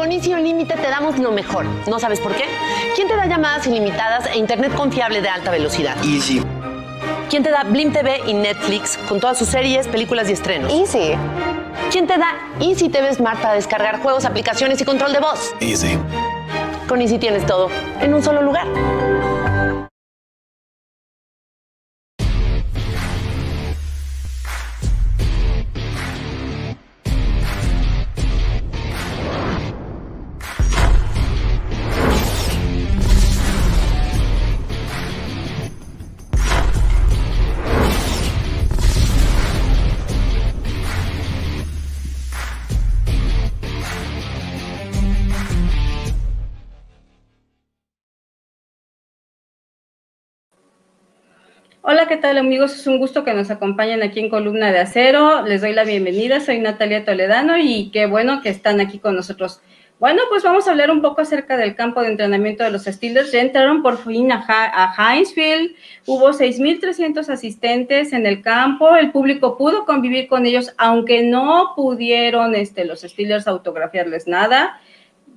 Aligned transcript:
Con 0.00 0.12
Easy 0.12 0.34
Límite 0.34 0.76
te 0.76 0.88
damos 0.88 1.18
lo 1.18 1.30
mejor. 1.30 1.66
¿No 1.86 1.98
sabes 1.98 2.20
por 2.20 2.34
qué? 2.34 2.44
¿Quién 2.96 3.06
te 3.06 3.16
da 3.16 3.26
llamadas 3.26 3.66
ilimitadas 3.66 4.24
e 4.32 4.38
internet 4.38 4.74
confiable 4.74 5.20
de 5.20 5.28
alta 5.28 5.50
velocidad? 5.50 5.94
Easy. 6.02 6.40
¿Quién 7.28 7.42
te 7.42 7.50
da 7.50 7.64
Blim 7.64 7.92
TV 7.92 8.22
y 8.26 8.32
Netflix 8.32 8.96
con 9.10 9.20
todas 9.20 9.38
sus 9.38 9.48
series, 9.48 9.88
películas 9.88 10.30
y 10.30 10.32
estrenos? 10.32 10.72
Easy. 10.72 11.12
¿Quién 11.90 12.06
te 12.06 12.16
da 12.16 12.28
Easy 12.60 12.88
TV 12.88 13.12
Smart 13.12 13.42
para 13.42 13.52
descargar 13.52 14.00
juegos, 14.00 14.24
aplicaciones 14.24 14.80
y 14.80 14.86
control 14.86 15.12
de 15.12 15.20
voz? 15.20 15.52
Easy. 15.60 15.98
Con 16.88 17.02
Easy 17.02 17.18
tienes 17.18 17.44
todo 17.44 17.68
en 18.00 18.14
un 18.14 18.22
solo 18.22 18.40
lugar. 18.40 18.68
¿Qué 52.10 52.16
tal 52.16 52.38
amigos? 52.38 52.74
Es 52.74 52.88
un 52.88 52.98
gusto 52.98 53.22
que 53.22 53.34
nos 53.34 53.52
acompañen 53.52 54.02
aquí 54.02 54.18
en 54.18 54.30
Columna 54.30 54.72
de 54.72 54.80
Acero. 54.80 55.46
Les 55.46 55.60
doy 55.60 55.72
la 55.72 55.84
bienvenida, 55.84 56.40
soy 56.40 56.58
Natalia 56.58 57.04
Toledano 57.04 57.56
y 57.56 57.92
qué 57.92 58.06
bueno 58.06 58.42
que 58.42 58.48
están 58.48 58.80
aquí 58.80 58.98
con 58.98 59.14
nosotros. 59.14 59.60
Bueno, 60.00 60.20
pues 60.28 60.42
vamos 60.42 60.66
a 60.66 60.72
hablar 60.72 60.90
un 60.90 61.02
poco 61.02 61.20
acerca 61.20 61.56
del 61.56 61.76
campo 61.76 62.02
de 62.02 62.08
entrenamiento 62.08 62.64
de 62.64 62.72
los 62.72 62.86
Steelers. 62.86 63.30
Ya 63.30 63.42
entraron 63.42 63.80
por 63.80 63.96
fin 63.96 64.32
a, 64.32 64.44
a 64.48 65.14
Hinesfield, 65.14 65.76
hubo 66.04 66.30
6.300 66.30 67.28
asistentes 67.28 68.12
en 68.12 68.26
el 68.26 68.42
campo, 68.42 68.96
el 68.96 69.12
público 69.12 69.56
pudo 69.56 69.84
convivir 69.84 70.26
con 70.26 70.46
ellos, 70.46 70.74
aunque 70.78 71.22
no 71.22 71.74
pudieron 71.76 72.56
este, 72.56 72.86
los 72.86 73.02
Steelers 73.02 73.46
autografiarles 73.46 74.26
nada. 74.26 74.80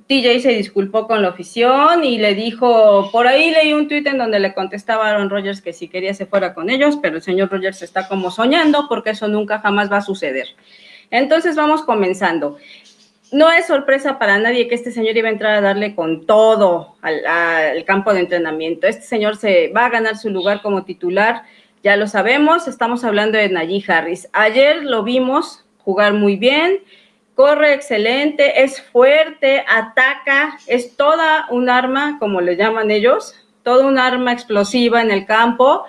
TJ 0.08 0.42
se 0.42 0.50
disculpó 0.50 1.08
con 1.08 1.22
la 1.22 1.30
afición 1.30 2.04
y 2.04 2.18
le 2.18 2.36
dijo, 2.36 3.10
por 3.12 3.28
ahí 3.28 3.52
leí 3.52 3.74
un 3.74 3.88
tuit 3.88 4.06
en 4.08 4.18
donde 4.18 4.40
le 4.40 4.54
contestaba 4.54 5.08
a 5.08 5.12
Aaron 5.12 5.30
Rodgers 5.30 5.62
que 5.62 5.72
si 5.72 5.88
quería 5.88 6.14
se 6.14 6.26
fuera 6.26 6.54
con 6.54 6.70
ellos, 6.70 6.98
pero 7.02 7.18
el 7.18 7.22
señor 7.22 7.50
Rodgers 7.50 7.82
está 7.82 8.08
como 8.08 8.30
soñando 8.30 8.88
porque 8.90 9.12
eso 9.12 9.28
nunca 9.28 9.60
jamás 9.60 9.92
va 9.92 9.98
a 9.98 10.02
suceder. 10.02 10.48
Entonces 11.10 11.56
vamos 11.56 11.84
comenzando. 11.84 12.58
No 13.32 13.52
es 13.52 13.66
sorpresa 13.66 14.20
para 14.20 14.38
nadie 14.38 14.68
que 14.68 14.76
este 14.76 14.92
señor 14.92 15.18
iba 15.18 15.30
a 15.30 15.32
entrar 15.32 15.56
a 15.56 15.62
darle 15.62 15.96
con 15.96 16.26
todo 16.26 16.96
al, 17.02 17.84
campo 17.86 18.14
de 18.14 18.20
entrenamiento. 18.20 18.88
Este 18.88 19.04
señor 19.04 19.38
se 19.38 19.70
va 19.70 19.86
a 19.86 19.90
ganar 19.90 20.18
su 20.18 20.30
lugar 20.30 20.62
como 20.62 20.84
titular, 20.84 21.44
ya 21.84 21.98
lo 21.98 22.08
sabemos, 22.08 22.68
estamos 22.68 23.04
hablando 23.04 23.38
de 23.38 23.50
Najee 23.50 23.84
Harris. 23.88 24.30
Ayer 24.34 24.84
lo 24.84 25.04
vimos 25.04 25.66
jugar 25.80 26.14
muy 26.14 26.36
bien, 26.36 26.80
corre 27.36 27.74
excelente, 27.74 28.64
es 28.64 28.82
fuerte, 28.82 29.64
ataca, 29.68 30.58
es 30.68 30.96
toda 30.96 31.48
un 31.50 31.70
arma, 31.70 32.18
como 32.20 32.42
le 32.42 32.56
llaman 32.56 32.92
ellos, 32.92 33.36
toda 33.64 33.86
un 33.86 33.98
arma 33.98 34.32
explosiva 34.32 35.02
en 35.02 35.12
el 35.12 35.26
campo. 35.26 35.84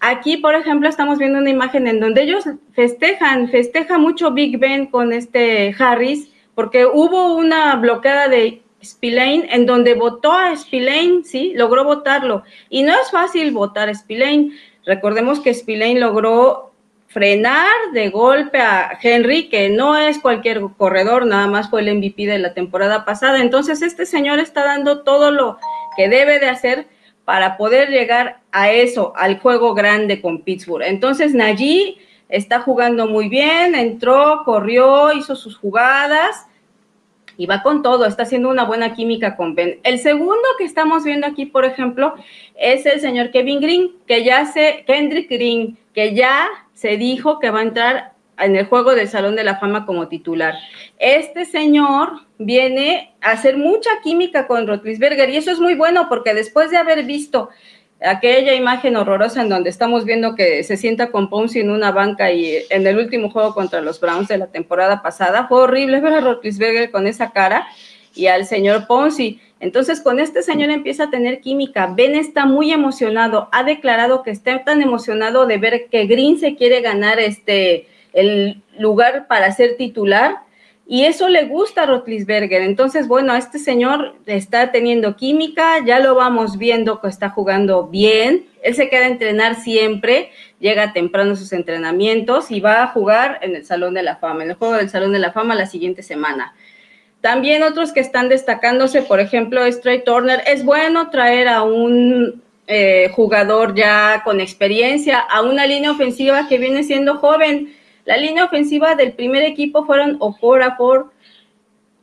Aquí, 0.00 0.38
por 0.38 0.54
ejemplo, 0.54 0.88
estamos 0.88 1.18
viendo 1.18 1.38
una 1.38 1.50
imagen 1.50 1.86
en 1.86 2.00
donde 2.00 2.22
ellos 2.22 2.44
festejan, 2.72 3.48
festeja 3.48 3.98
mucho 3.98 4.32
Big 4.32 4.58
Ben 4.58 4.86
con 4.86 5.12
este 5.12 5.74
Harris, 5.78 6.30
porque 6.54 6.86
hubo 6.86 7.34
una 7.36 7.76
bloqueada 7.76 8.28
de 8.28 8.62
Spillane 8.82 9.48
en 9.50 9.64
donde 9.64 9.94
votó 9.94 10.32
a 10.32 10.56
Spillane, 10.56 11.22
sí, 11.24 11.52
logró 11.54 11.84
votarlo. 11.84 12.42
Y 12.68 12.82
no 12.82 12.92
es 12.92 13.10
fácil 13.10 13.52
votar 13.52 13.88
a 13.88 13.94
Spillane. 13.94 14.50
Recordemos 14.84 15.40
que 15.40 15.54
Spillane 15.54 16.00
logró 16.00 16.71
frenar 17.12 17.66
de 17.92 18.08
golpe 18.08 18.58
a 18.58 18.98
Henry, 19.00 19.48
que 19.48 19.68
no 19.68 19.96
es 19.96 20.18
cualquier 20.18 20.62
corredor, 20.78 21.26
nada 21.26 21.46
más 21.46 21.68
fue 21.68 21.82
el 21.82 21.94
MVP 21.94 22.26
de 22.26 22.38
la 22.38 22.54
temporada 22.54 23.04
pasada. 23.04 23.40
Entonces, 23.40 23.82
este 23.82 24.06
señor 24.06 24.38
está 24.38 24.64
dando 24.64 25.02
todo 25.02 25.30
lo 25.30 25.58
que 25.96 26.08
debe 26.08 26.38
de 26.38 26.48
hacer 26.48 26.86
para 27.26 27.58
poder 27.58 27.90
llegar 27.90 28.40
a 28.50 28.70
eso, 28.70 29.12
al 29.14 29.38
juego 29.38 29.74
grande 29.74 30.22
con 30.22 30.40
Pittsburgh. 30.40 30.84
Entonces, 30.84 31.34
Najee 31.34 31.98
está 32.30 32.60
jugando 32.60 33.06
muy 33.06 33.28
bien, 33.28 33.74
entró, 33.74 34.42
corrió, 34.44 35.12
hizo 35.12 35.36
sus 35.36 35.58
jugadas 35.58 36.46
y 37.36 37.44
va 37.44 37.62
con 37.62 37.82
todo, 37.82 38.06
está 38.06 38.22
haciendo 38.22 38.48
una 38.48 38.64
buena 38.64 38.94
química 38.94 39.36
con 39.36 39.54
Ben. 39.54 39.80
El 39.82 39.98
segundo 39.98 40.42
que 40.56 40.64
estamos 40.64 41.04
viendo 41.04 41.26
aquí, 41.26 41.44
por 41.44 41.66
ejemplo, 41.66 42.14
es 42.56 42.86
el 42.86 43.00
señor 43.00 43.30
Kevin 43.30 43.60
Green, 43.60 43.92
que 44.06 44.24
ya 44.24 44.46
se, 44.46 44.84
Kendrick 44.86 45.28
Green, 45.30 45.76
que 45.94 46.14
ya 46.14 46.48
se 46.82 46.96
dijo 46.96 47.38
que 47.38 47.50
va 47.50 47.60
a 47.60 47.62
entrar 47.62 48.12
en 48.38 48.56
el 48.56 48.66
juego 48.66 48.96
del 48.96 49.06
Salón 49.06 49.36
de 49.36 49.44
la 49.44 49.60
Fama 49.60 49.86
como 49.86 50.08
titular. 50.08 50.56
Este 50.98 51.44
señor 51.44 52.26
viene 52.38 53.14
a 53.20 53.30
hacer 53.30 53.56
mucha 53.56 53.90
química 54.02 54.48
con 54.48 54.66
Rotlisberger 54.66 55.30
y 55.30 55.36
eso 55.36 55.52
es 55.52 55.60
muy 55.60 55.74
bueno 55.74 56.08
porque 56.08 56.34
después 56.34 56.72
de 56.72 56.78
haber 56.78 57.04
visto 57.04 57.50
aquella 58.04 58.54
imagen 58.54 58.96
horrorosa 58.96 59.42
en 59.42 59.48
donde 59.48 59.70
estamos 59.70 60.04
viendo 60.04 60.34
que 60.34 60.64
se 60.64 60.76
sienta 60.76 61.12
con 61.12 61.30
Ponzi 61.30 61.60
en 61.60 61.70
una 61.70 61.92
banca 61.92 62.32
y 62.32 62.64
en 62.68 62.84
el 62.84 62.98
último 62.98 63.30
juego 63.30 63.54
contra 63.54 63.80
los 63.80 64.00
Browns 64.00 64.26
de 64.26 64.38
la 64.38 64.48
temporada 64.48 65.02
pasada, 65.02 65.46
fue 65.46 65.62
horrible 65.62 66.00
ver 66.00 66.14
a 66.14 66.20
Rotlisberger 66.20 66.90
con 66.90 67.06
esa 67.06 67.30
cara 67.30 67.68
y 68.12 68.26
al 68.26 68.44
señor 68.44 68.88
Ponzi. 68.88 69.40
Entonces, 69.62 70.00
con 70.00 70.18
este 70.18 70.42
señor 70.42 70.70
empieza 70.70 71.04
a 71.04 71.10
tener 71.10 71.40
química. 71.40 71.86
Ben 71.86 72.16
está 72.16 72.46
muy 72.46 72.72
emocionado, 72.72 73.48
ha 73.52 73.62
declarado 73.62 74.24
que 74.24 74.32
está 74.32 74.64
tan 74.64 74.82
emocionado 74.82 75.46
de 75.46 75.56
ver 75.56 75.86
que 75.88 76.06
Green 76.06 76.36
se 76.40 76.56
quiere 76.56 76.80
ganar 76.80 77.20
este 77.20 77.86
el 78.12 78.60
lugar 78.76 79.28
para 79.28 79.52
ser 79.52 79.76
titular 79.76 80.38
y 80.84 81.04
eso 81.04 81.28
le 81.28 81.44
gusta 81.44 81.84
a 81.84 81.86
Rotlisberger. 81.86 82.60
Entonces, 82.62 83.06
bueno, 83.06 83.36
este 83.36 83.60
señor 83.60 84.16
está 84.26 84.72
teniendo 84.72 85.14
química, 85.14 85.78
ya 85.86 86.00
lo 86.00 86.16
vamos 86.16 86.58
viendo 86.58 87.00
que 87.00 87.06
está 87.06 87.30
jugando 87.30 87.86
bien. 87.86 88.46
Él 88.64 88.74
se 88.74 88.88
queda 88.88 89.06
entrenar 89.06 89.54
siempre, 89.54 90.32
llega 90.58 90.92
temprano 90.92 91.32
a 91.32 91.36
sus 91.36 91.52
entrenamientos 91.52 92.50
y 92.50 92.58
va 92.58 92.82
a 92.82 92.88
jugar 92.88 93.38
en 93.42 93.54
el 93.54 93.64
Salón 93.64 93.94
de 93.94 94.02
la 94.02 94.16
Fama, 94.16 94.42
en 94.42 94.50
el 94.50 94.56
juego 94.56 94.74
del 94.74 94.90
Salón 94.90 95.12
de 95.12 95.20
la 95.20 95.30
Fama 95.30 95.54
la 95.54 95.66
siguiente 95.66 96.02
semana. 96.02 96.52
También 97.22 97.62
otros 97.62 97.92
que 97.92 98.00
están 98.00 98.28
destacándose, 98.28 99.00
por 99.00 99.20
ejemplo, 99.20 99.64
Stray 99.70 100.02
Turner. 100.04 100.42
Es 100.44 100.64
bueno 100.64 101.08
traer 101.10 101.46
a 101.46 101.62
un 101.62 102.42
eh, 102.66 103.10
jugador 103.14 103.76
ya 103.76 104.22
con 104.24 104.40
experiencia, 104.40 105.20
a 105.20 105.42
una 105.42 105.64
línea 105.64 105.92
ofensiva 105.92 106.48
que 106.48 106.58
viene 106.58 106.82
siendo 106.82 107.18
joven. 107.18 107.74
La 108.04 108.16
línea 108.16 108.44
ofensiva 108.44 108.96
del 108.96 109.12
primer 109.12 109.44
equipo 109.44 109.86
fueron 109.86 110.16
Okorafor, 110.18 111.12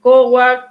Coward, 0.02 0.62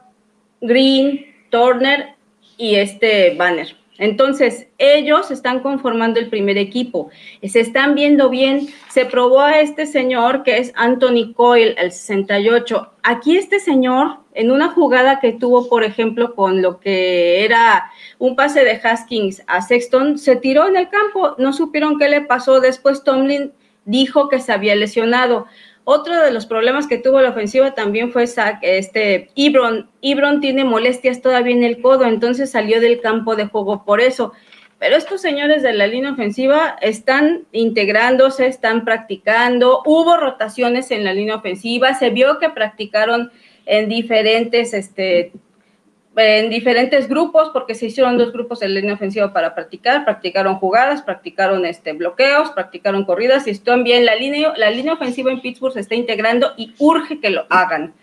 Green, 0.62 1.26
Turner 1.50 2.14
y 2.56 2.76
este 2.76 3.34
Banner. 3.34 3.76
Entonces, 3.98 4.69
ellos 4.78 5.32
están 5.32 5.60
conformando 5.60 6.20
el 6.20 6.28
primer 6.28 6.56
equipo, 6.56 7.10
se 7.42 7.60
están 7.60 7.97
viendo 7.97 8.31
bien. 8.31 8.69
Se 8.88 9.04
probó 9.04 9.41
a 9.41 9.60
este 9.60 9.86
señor 9.86 10.44
que 10.44 10.59
es 10.59 10.72
Anthony 10.76 11.32
Coyle, 11.34 11.75
el 11.76 11.91
68. 11.91 12.92
Aquí 13.03 13.37
este 13.37 13.58
señor, 13.58 14.19
en 14.34 14.53
una 14.53 14.69
jugada 14.70 15.19
que 15.19 15.32
tuvo, 15.32 15.69
por 15.69 15.82
ejemplo, 15.82 16.37
con 16.37 16.62
lo 16.62 16.78
que 16.78 17.44
era 17.44 17.91
un 18.19 18.37
pase 18.37 18.64
de 18.64 18.81
Haskins 18.82 19.42
a 19.48 19.62
Sexton, 19.62 20.17
se 20.17 20.37
tiró 20.37 20.69
en 20.69 20.76
el 20.76 20.88
campo, 20.88 21.34
no 21.38 21.52
supieron 21.52 21.99
qué 21.99 22.08
le 22.08 22.20
pasó. 22.20 22.61
Después 22.61 23.02
Tomlin 23.02 23.52
dijo 23.84 24.28
que 24.28 24.38
se 24.38 24.52
había 24.52 24.76
lesionado. 24.76 25.46
Otro 25.90 26.20
de 26.23 26.32
los 26.32 26.44
problemas 26.44 26.87
que 26.87 26.99
tuvo 26.99 27.23
la 27.23 27.31
ofensiva 27.31 27.70
también 27.73 28.12
fue 28.12 28.25
este 28.61 29.31
Ibron. 29.35 29.88
Ibron 30.02 30.43
tiene 30.43 30.62
molestias 30.62 31.23
todavía 31.23 31.56
en 31.56 31.64
el 31.64 31.81
codo, 31.81 32.05
entonces 32.05 32.50
salió 32.50 32.82
del 32.82 33.00
campo 33.00 33.37
de 33.37 33.46
juego 33.46 33.87
por 33.87 34.02
eso. 34.02 34.35
Pero 34.79 34.96
estos 34.96 35.23
señores 35.23 35.62
de 35.62 35.73
la 35.73 35.87
línea 35.87 36.12
ofensiva 36.12 36.76
están 36.82 37.46
integrándose, 37.52 38.46
están 38.49 38.85
practicando. 38.85 39.81
Hubo 39.87 40.19
rotaciones 40.19 40.90
en 40.90 41.05
la 41.05 41.14
línea 41.14 41.37
ofensiva, 41.37 41.94
se 41.94 42.11
vio 42.11 42.38
que 42.38 42.50
practicaron 42.50 43.32
en 43.64 43.88
diferentes 43.88 44.75
este, 44.75 45.32
en 46.19 46.50
diferentes 46.50 47.09
grupos, 47.09 47.50
porque 47.53 47.75
se 47.75 47.87
hicieron 47.87 48.19
dos 48.19 48.32
grupos 48.32 48.61
de 48.61 48.69
línea 48.69 48.94
ofensiva 48.94 49.32
para 49.32 49.55
practicar, 49.55 50.05
practicaron 50.05 50.56
jugadas, 50.56 51.03
practicaron 51.03 51.65
este, 51.65 51.93
bloqueos, 51.93 52.50
practicaron 52.50 53.05
corridas 53.05 53.47
y 53.47 53.50
están 53.50 53.85
bien. 53.85 54.05
La 54.05 54.17
línea, 54.17 54.53
la 54.56 54.70
línea 54.70 54.94
ofensiva 54.94 55.31
en 55.31 55.41
Pittsburgh 55.41 55.73
se 55.73 55.81
está 55.81 55.94
integrando 55.94 56.53
y 56.56 56.75
urge 56.79 57.20
que 57.20 57.31
lo 57.31 57.47
hagan. 57.49 57.94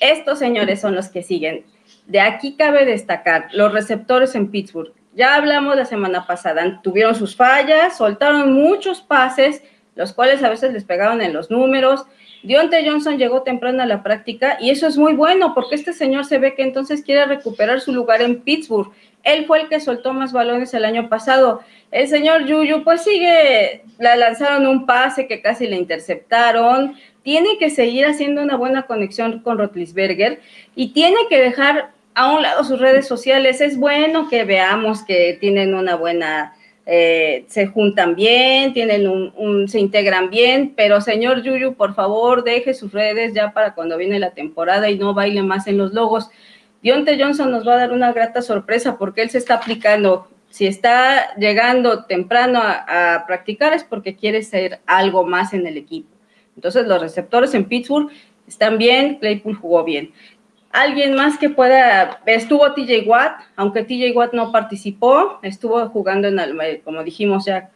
Estos 0.00 0.38
señores 0.38 0.80
son 0.80 0.94
los 0.94 1.08
que 1.08 1.22
siguen. 1.22 1.64
De 2.06 2.20
aquí 2.20 2.56
cabe 2.56 2.84
destacar 2.84 3.48
los 3.52 3.72
receptores 3.72 4.34
en 4.34 4.50
Pittsburgh. 4.50 4.92
Ya 5.14 5.34
hablamos 5.34 5.76
la 5.76 5.84
semana 5.84 6.26
pasada, 6.26 6.80
tuvieron 6.82 7.14
sus 7.14 7.36
fallas, 7.36 7.98
soltaron 7.98 8.52
muchos 8.52 9.02
pases, 9.02 9.62
los 9.94 10.12
cuales 10.12 10.42
a 10.42 10.48
veces 10.48 10.72
les 10.72 10.84
pegaban 10.84 11.20
en 11.20 11.32
los 11.32 11.50
números. 11.50 12.06
Dionte 12.42 12.84
Johnson 12.84 13.18
llegó 13.18 13.42
temprano 13.42 13.82
a 13.82 13.86
la 13.86 14.02
práctica 14.02 14.56
y 14.60 14.70
eso 14.70 14.86
es 14.86 14.96
muy 14.96 15.12
bueno 15.12 15.54
porque 15.54 15.76
este 15.76 15.92
señor 15.92 16.24
se 16.24 16.38
ve 16.38 16.54
que 16.54 16.62
entonces 16.62 17.02
quiere 17.02 17.24
recuperar 17.26 17.80
su 17.80 17.92
lugar 17.92 18.20
en 18.20 18.40
Pittsburgh. 18.40 18.92
Él 19.22 19.46
fue 19.46 19.60
el 19.62 19.68
que 19.68 19.78
soltó 19.78 20.12
más 20.12 20.32
balones 20.32 20.74
el 20.74 20.84
año 20.84 21.08
pasado. 21.08 21.60
El 21.92 22.08
señor 22.08 22.46
Yuyu 22.46 22.82
pues 22.82 23.02
sigue, 23.02 23.84
la 23.98 24.16
lanzaron 24.16 24.66
un 24.66 24.86
pase 24.86 25.28
que 25.28 25.40
casi 25.40 25.68
le 25.68 25.76
interceptaron. 25.76 26.96
Tiene 27.22 27.58
que 27.58 27.70
seguir 27.70 28.06
haciendo 28.06 28.42
una 28.42 28.56
buena 28.56 28.82
conexión 28.82 29.40
con 29.40 29.58
Rotlisberger 29.58 30.40
y 30.74 30.92
tiene 30.92 31.18
que 31.30 31.40
dejar 31.40 31.92
a 32.14 32.32
un 32.32 32.42
lado 32.42 32.64
sus 32.64 32.80
redes 32.80 33.06
sociales. 33.06 33.60
Es 33.60 33.76
bueno 33.76 34.28
que 34.28 34.42
veamos 34.42 35.04
que 35.04 35.36
tienen 35.40 35.74
una 35.74 35.94
buena 35.94 36.54
eh, 36.84 37.44
se 37.48 37.68
juntan 37.68 38.16
bien, 38.16 38.72
tienen 38.72 39.06
un, 39.06 39.68
se 39.68 39.78
integran 39.78 40.30
bien, 40.30 40.74
pero 40.76 41.00
señor 41.00 41.42
Yuyu, 41.42 41.74
por 41.74 41.94
favor, 41.94 42.42
deje 42.42 42.74
sus 42.74 42.92
redes 42.92 43.34
ya 43.34 43.52
para 43.52 43.74
cuando 43.74 43.96
viene 43.96 44.18
la 44.18 44.32
temporada 44.32 44.90
y 44.90 44.98
no 44.98 45.14
baile 45.14 45.42
más 45.42 45.66
en 45.68 45.78
los 45.78 45.92
logos. 45.92 46.28
Dionte 46.82 47.22
Johnson 47.22 47.52
nos 47.52 47.66
va 47.66 47.74
a 47.74 47.78
dar 47.78 47.92
una 47.92 48.12
grata 48.12 48.42
sorpresa 48.42 48.98
porque 48.98 49.22
él 49.22 49.30
se 49.30 49.38
está 49.38 49.54
aplicando. 49.54 50.28
Si 50.50 50.66
está 50.66 51.34
llegando 51.36 52.04
temprano 52.04 52.60
a, 52.60 53.14
a 53.14 53.26
practicar 53.26 53.72
es 53.72 53.84
porque 53.84 54.16
quiere 54.16 54.42
ser 54.42 54.80
algo 54.84 55.24
más 55.24 55.54
en 55.54 55.66
el 55.66 55.76
equipo. 55.76 56.08
Entonces 56.56 56.86
los 56.86 57.00
receptores 57.00 57.54
en 57.54 57.64
Pittsburgh 57.64 58.10
están 58.46 58.76
bien, 58.76 59.18
Claypool 59.20 59.54
jugó 59.54 59.84
bien 59.84 60.12
alguien 60.72 61.14
más 61.14 61.38
que 61.38 61.50
pueda, 61.50 62.20
estuvo 62.26 62.72
TJ 62.72 63.06
Watt, 63.06 63.40
aunque 63.56 63.84
TJ 63.84 64.16
Watt 64.16 64.32
no 64.32 64.50
participó, 64.50 65.38
estuvo 65.42 65.86
jugando 65.90 66.28
en, 66.28 66.40
como 66.84 67.04
dijimos 67.04 67.44
ya, 67.44 67.70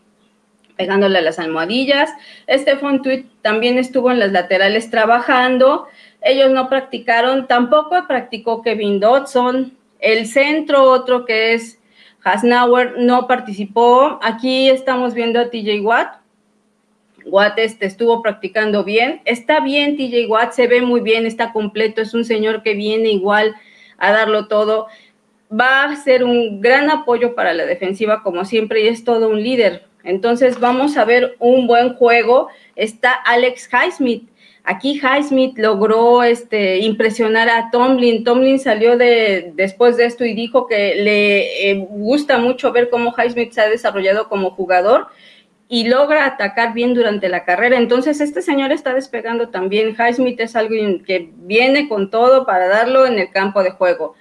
pegándole 0.76 1.22
las 1.22 1.38
almohadillas. 1.38 2.10
Stephen 2.48 3.02
Tweet 3.02 3.24
también 3.42 3.78
estuvo 3.78 4.10
en 4.10 4.18
las 4.18 4.32
laterales 4.32 4.90
trabajando. 4.90 5.86
Ellos 6.20 6.50
no 6.50 6.68
practicaron, 6.68 7.46
tampoco 7.46 8.06
practicó 8.06 8.62
Kevin 8.62 9.00
Dodson. 9.00 9.76
El 9.98 10.26
centro, 10.26 10.82
otro 10.82 11.24
que 11.24 11.54
es 11.54 11.80
Hasnauer, 12.22 12.98
no 12.98 13.26
participó. 13.26 14.18
Aquí 14.22 14.68
estamos 14.68 15.14
viendo 15.14 15.40
a 15.40 15.48
TJ 15.48 15.80
Watt 15.80 16.25
Watt 17.26 17.58
este, 17.58 17.86
estuvo 17.86 18.22
practicando 18.22 18.84
bien. 18.84 19.20
Está 19.24 19.60
bien 19.60 19.96
TJ 19.96 20.26
Watt, 20.28 20.52
se 20.52 20.66
ve 20.66 20.80
muy 20.80 21.00
bien, 21.00 21.26
está 21.26 21.52
completo, 21.52 22.00
es 22.00 22.14
un 22.14 22.24
señor 22.24 22.62
que 22.62 22.74
viene 22.74 23.10
igual 23.10 23.54
a 23.98 24.12
darlo 24.12 24.48
todo. 24.48 24.86
Va 25.52 25.84
a 25.84 25.96
ser 25.96 26.24
un 26.24 26.60
gran 26.60 26.90
apoyo 26.90 27.34
para 27.34 27.52
la 27.52 27.66
defensiva 27.66 28.22
como 28.22 28.44
siempre 28.44 28.82
y 28.84 28.88
es 28.88 29.04
todo 29.04 29.28
un 29.28 29.42
líder. 29.42 29.84
Entonces 30.04 30.60
vamos 30.60 30.96
a 30.96 31.04
ver 31.04 31.36
un 31.38 31.66
buen 31.66 31.94
juego. 31.94 32.48
Está 32.76 33.12
Alex 33.12 33.68
Highsmith. 33.72 34.28
Aquí 34.62 35.00
Highsmith 35.00 35.56
logró 35.58 36.24
este, 36.24 36.78
impresionar 36.78 37.48
a 37.48 37.70
Tomlin. 37.70 38.24
Tomlin 38.24 38.58
salió 38.58 38.96
de, 38.96 39.52
después 39.54 39.96
de 39.96 40.06
esto 40.06 40.24
y 40.24 40.34
dijo 40.34 40.66
que 40.66 40.96
le 40.96 41.70
eh, 41.70 41.86
gusta 41.88 42.38
mucho 42.38 42.72
ver 42.72 42.90
cómo 42.90 43.14
Highsmith 43.16 43.52
se 43.52 43.60
ha 43.60 43.68
desarrollado 43.68 44.28
como 44.28 44.50
jugador 44.50 45.06
y 45.68 45.88
logra 45.88 46.26
atacar 46.26 46.74
bien 46.74 46.94
durante 46.94 47.28
la 47.28 47.44
carrera. 47.44 47.76
Entonces, 47.76 48.20
este 48.20 48.42
señor 48.42 48.72
está 48.72 48.94
despegando 48.94 49.48
también. 49.48 49.96
Highsmith 49.98 50.40
es 50.40 50.54
alguien 50.54 51.02
que 51.02 51.30
viene 51.38 51.88
con 51.88 52.10
todo 52.10 52.46
para 52.46 52.68
darlo 52.68 53.06
en 53.06 53.18
el 53.18 53.30
campo 53.30 53.62
de 53.62 53.70
juego. 53.70 54.14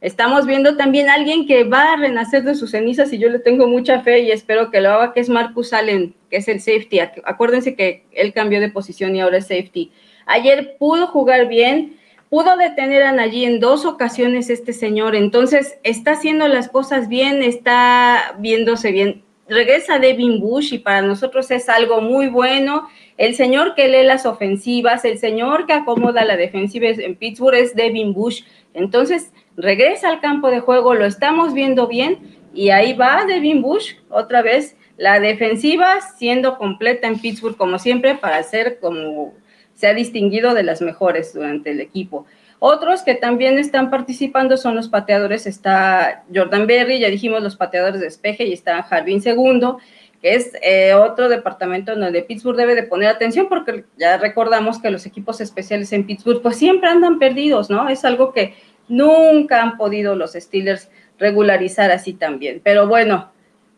Estamos 0.00 0.46
viendo 0.46 0.76
también 0.76 1.08
a 1.08 1.14
alguien 1.14 1.46
que 1.46 1.64
va 1.64 1.92
a 1.92 1.96
renacer 1.96 2.44
de 2.44 2.54
sus 2.54 2.70
cenizas 2.70 3.12
y 3.12 3.18
yo 3.18 3.28
le 3.28 3.40
tengo 3.40 3.66
mucha 3.66 4.00
fe 4.00 4.20
y 4.20 4.30
espero 4.30 4.70
que 4.70 4.80
lo 4.80 4.90
haga, 4.90 5.12
que 5.12 5.20
es 5.20 5.28
Marcus 5.28 5.72
Allen, 5.72 6.14
que 6.30 6.36
es 6.36 6.46
el 6.46 6.60
safety. 6.60 7.00
Acuérdense 7.24 7.74
que 7.74 8.04
él 8.12 8.32
cambió 8.32 8.60
de 8.60 8.70
posición 8.70 9.16
y 9.16 9.20
ahora 9.20 9.38
es 9.38 9.48
safety. 9.48 9.90
Ayer 10.24 10.76
pudo 10.78 11.08
jugar 11.08 11.48
bien, 11.48 11.98
pudo 12.30 12.56
detener 12.56 13.02
a 13.02 13.10
allí 13.10 13.44
en 13.44 13.58
dos 13.58 13.84
ocasiones 13.84 14.50
este 14.50 14.72
señor, 14.72 15.16
entonces 15.16 15.78
está 15.82 16.12
haciendo 16.12 16.46
las 16.46 16.68
cosas 16.68 17.08
bien, 17.08 17.42
está 17.42 18.36
viéndose 18.38 18.92
bien 18.92 19.24
regresa 19.48 19.98
Devin 19.98 20.40
Bush 20.40 20.72
y 20.74 20.78
para 20.78 21.02
nosotros 21.02 21.50
es 21.50 21.68
algo 21.68 22.00
muy 22.00 22.28
bueno. 22.28 22.88
El 23.16 23.34
señor 23.34 23.74
que 23.74 23.88
lee 23.88 24.04
las 24.04 24.26
ofensivas, 24.26 25.04
el 25.04 25.18
señor 25.18 25.66
que 25.66 25.72
acomoda 25.72 26.24
la 26.24 26.36
defensiva 26.36 26.88
en 26.88 27.16
Pittsburgh 27.16 27.56
es 27.56 27.74
Devin 27.74 28.12
Bush. 28.12 28.42
Entonces, 28.74 29.32
regresa 29.56 30.08
al 30.08 30.20
campo 30.20 30.50
de 30.50 30.60
juego, 30.60 30.94
lo 30.94 31.04
estamos 31.04 31.54
viendo 31.54 31.86
bien 31.86 32.38
y 32.54 32.70
ahí 32.70 32.92
va 32.92 33.24
Devin 33.26 33.62
Bush 33.62 33.94
otra 34.10 34.42
vez. 34.42 34.76
La 34.96 35.20
defensiva 35.20 36.00
siendo 36.18 36.58
completa 36.58 37.06
en 37.06 37.20
Pittsburgh 37.20 37.56
como 37.56 37.78
siempre 37.78 38.16
para 38.16 38.42
ser 38.42 38.78
como 38.80 39.34
se 39.74 39.86
ha 39.86 39.94
distinguido 39.94 40.54
de 40.54 40.64
las 40.64 40.82
mejores 40.82 41.32
durante 41.32 41.70
el 41.70 41.80
equipo. 41.80 42.26
Otros 42.60 43.02
que 43.02 43.14
también 43.14 43.58
están 43.58 43.88
participando 43.90 44.56
son 44.56 44.74
los 44.74 44.88
pateadores, 44.88 45.46
está 45.46 46.24
Jordan 46.34 46.66
Berry, 46.66 46.98
ya 46.98 47.08
dijimos 47.08 47.42
los 47.42 47.56
pateadores 47.56 48.00
de 48.00 48.06
despeje 48.06 48.44
y 48.46 48.52
está 48.52 48.82
Jarvin 48.82 49.22
Segundo, 49.22 49.78
que 50.20 50.34
es 50.34 50.52
eh, 50.62 50.94
otro 50.94 51.28
departamento 51.28 51.94
donde 51.94 52.22
Pittsburgh 52.22 52.56
debe 52.56 52.74
de 52.74 52.82
poner 52.82 53.08
atención 53.08 53.48
porque 53.48 53.84
ya 53.96 54.16
recordamos 54.16 54.80
que 54.80 54.90
los 54.90 55.06
equipos 55.06 55.40
especiales 55.40 55.92
en 55.92 56.04
Pittsburgh 56.04 56.42
pues 56.42 56.56
siempre 56.56 56.90
andan 56.90 57.20
perdidos, 57.20 57.70
¿no? 57.70 57.88
Es 57.88 58.04
algo 58.04 58.32
que 58.32 58.54
nunca 58.88 59.62
han 59.62 59.76
podido 59.76 60.16
los 60.16 60.32
Steelers 60.32 60.90
regularizar 61.18 61.92
así 61.92 62.12
también. 62.12 62.60
Pero 62.64 62.88
bueno, 62.88 63.30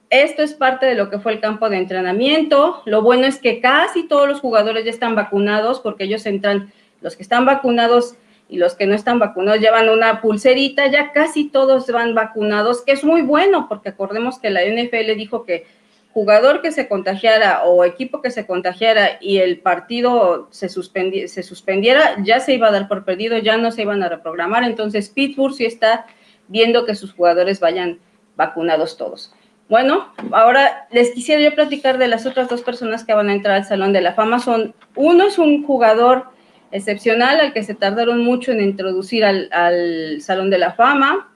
esto 0.08 0.42
es 0.42 0.54
parte 0.54 0.86
de 0.86 0.94
lo 0.94 1.10
que 1.10 1.18
fue 1.18 1.32
el 1.32 1.40
campo 1.40 1.68
de 1.68 1.76
entrenamiento. 1.76 2.82
Lo 2.86 3.02
bueno 3.02 3.26
es 3.26 3.38
que 3.38 3.60
casi 3.60 4.08
todos 4.08 4.28
los 4.28 4.40
jugadores 4.40 4.84
ya 4.84 4.90
están 4.90 5.14
vacunados 5.14 5.80
porque 5.80 6.04
ellos 6.04 6.24
entran, 6.24 6.72
los 7.02 7.16
que 7.16 7.22
están 7.22 7.44
vacunados 7.44 8.16
y 8.50 8.58
los 8.58 8.74
que 8.74 8.86
no 8.86 8.94
están 8.94 9.20
vacunados 9.20 9.60
llevan 9.60 9.88
una 9.88 10.20
pulserita, 10.20 10.88
ya 10.88 11.12
casi 11.12 11.48
todos 11.48 11.86
van 11.86 12.14
vacunados, 12.16 12.82
que 12.82 12.92
es 12.92 13.04
muy 13.04 13.22
bueno, 13.22 13.68
porque 13.68 13.90
acordemos 13.90 14.40
que 14.40 14.50
la 14.50 14.62
NFL 14.64 15.16
dijo 15.16 15.44
que 15.44 15.66
jugador 16.12 16.60
que 16.60 16.72
se 16.72 16.88
contagiara 16.88 17.62
o 17.62 17.84
equipo 17.84 18.20
que 18.20 18.32
se 18.32 18.46
contagiara 18.46 19.18
y 19.20 19.38
el 19.38 19.60
partido 19.60 20.48
se, 20.50 20.68
se 20.68 21.42
suspendiera, 21.44 22.16
ya 22.24 22.40
se 22.40 22.54
iba 22.54 22.66
a 22.66 22.72
dar 22.72 22.88
por 22.88 23.04
perdido, 23.04 23.38
ya 23.38 23.56
no 23.56 23.70
se 23.70 23.82
iban 23.82 24.02
a 24.02 24.08
reprogramar. 24.08 24.64
Entonces, 24.64 25.08
Pittsburgh 25.08 25.54
sí 25.54 25.64
está 25.64 26.06
viendo 26.48 26.84
que 26.84 26.96
sus 26.96 27.12
jugadores 27.12 27.60
vayan 27.60 28.00
vacunados 28.36 28.96
todos. 28.96 29.32
Bueno, 29.68 30.12
ahora 30.32 30.88
les 30.90 31.12
quisiera 31.12 31.40
yo 31.40 31.54
platicar 31.54 31.98
de 31.98 32.08
las 32.08 32.26
otras 32.26 32.48
dos 32.48 32.62
personas 32.62 33.04
que 33.04 33.14
van 33.14 33.28
a 33.28 33.32
entrar 33.32 33.54
al 33.54 33.64
Salón 33.64 33.92
de 33.92 34.00
la 34.00 34.14
Fama. 34.14 34.40
Son, 34.40 34.74
uno 34.96 35.28
es 35.28 35.38
un 35.38 35.64
jugador 35.64 36.24
excepcional 36.72 37.40
al 37.40 37.52
que 37.52 37.62
se 37.62 37.74
tardaron 37.74 38.24
mucho 38.24 38.52
en 38.52 38.60
introducir 38.60 39.24
al, 39.24 40.20
Salón 40.20 40.50
de 40.50 40.58
la 40.58 40.72
Fama, 40.72 41.32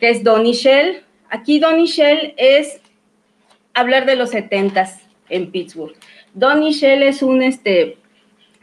que 0.00 0.10
es 0.10 0.22
Donny 0.22 0.52
Shell. 0.52 1.02
Aquí 1.30 1.58
Donny 1.58 1.86
Shell 1.86 2.34
es 2.36 2.80
hablar 3.74 4.06
de 4.06 4.16
los 4.16 4.30
70 4.30 4.88
en 5.28 5.50
Pittsburgh. 5.50 5.94
Donny 6.34 6.72
Shell 6.72 7.02
es 7.02 7.22
un 7.22 7.42
este, 7.42 7.98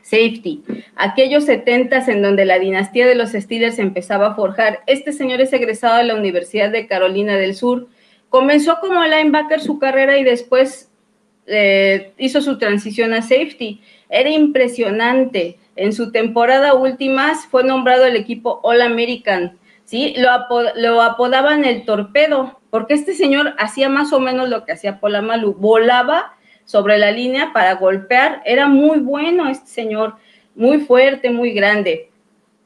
safety, 0.04 0.64
aquellos 0.96 1.46
70 1.46 2.06
en 2.08 2.22
donde 2.22 2.46
la 2.46 2.60
dinastía 2.60 3.08
de 3.08 3.16
los 3.16 3.32
Steelers 3.32 3.80
empezaba 3.80 4.28
a 4.28 4.36
forjar. 4.36 4.82
Este 4.86 5.12
señor 5.14 5.42
es 5.42 5.52
egresado 5.54 5.98
de 5.98 6.04
la 6.04 6.16
Universidad 6.16 6.70
de 6.70 6.88
Carolina 6.88 7.36
del 7.36 7.56
Sur. 7.56 7.88
Comenzó 8.30 8.80
como 8.80 9.04
linebacker 9.04 9.62
su 9.62 9.80
carrera 9.80 10.18
y 10.18 10.24
después 10.24 10.92
eh, 11.48 12.14
hizo 12.18 12.42
su 12.42 12.58
transición 12.58 13.14
a 13.14 13.22
safety. 13.22 13.82
Era 14.10 14.30
impresionante 14.30 15.58
en 15.76 15.94
su 15.94 16.12
temporada 16.12 16.74
última 16.74 17.34
fue 17.36 17.64
nombrado 17.64 18.06
el 18.06 18.16
equipo 18.16 18.60
All 18.64 18.82
American, 18.82 19.58
¿sí? 19.86 20.16
Lo, 20.18 21.02
apodaban 21.02 21.66
el 21.66 21.86
torpedo, 21.86 22.60
porque 22.70 22.94
este 22.94 23.14
señor 23.14 23.56
hacía 23.58 23.90
más 23.90 24.14
o 24.14 24.20
menos 24.20 24.50
lo 24.50 24.66
que 24.66 24.74
hacía 24.74 25.00
Polamalu, 25.00 25.54
volaba 25.56 26.36
sobre 26.66 26.98
la 26.98 27.12
línea 27.12 27.52
para 27.54 27.76
golpear, 27.76 28.42
era 28.46 28.68
muy 28.68 29.00
bueno 29.00 29.50
este 29.50 29.68
señor, 29.68 30.16
muy 30.56 30.80
fuerte, 30.80 31.30
muy 31.32 31.52
grande. 31.52 32.10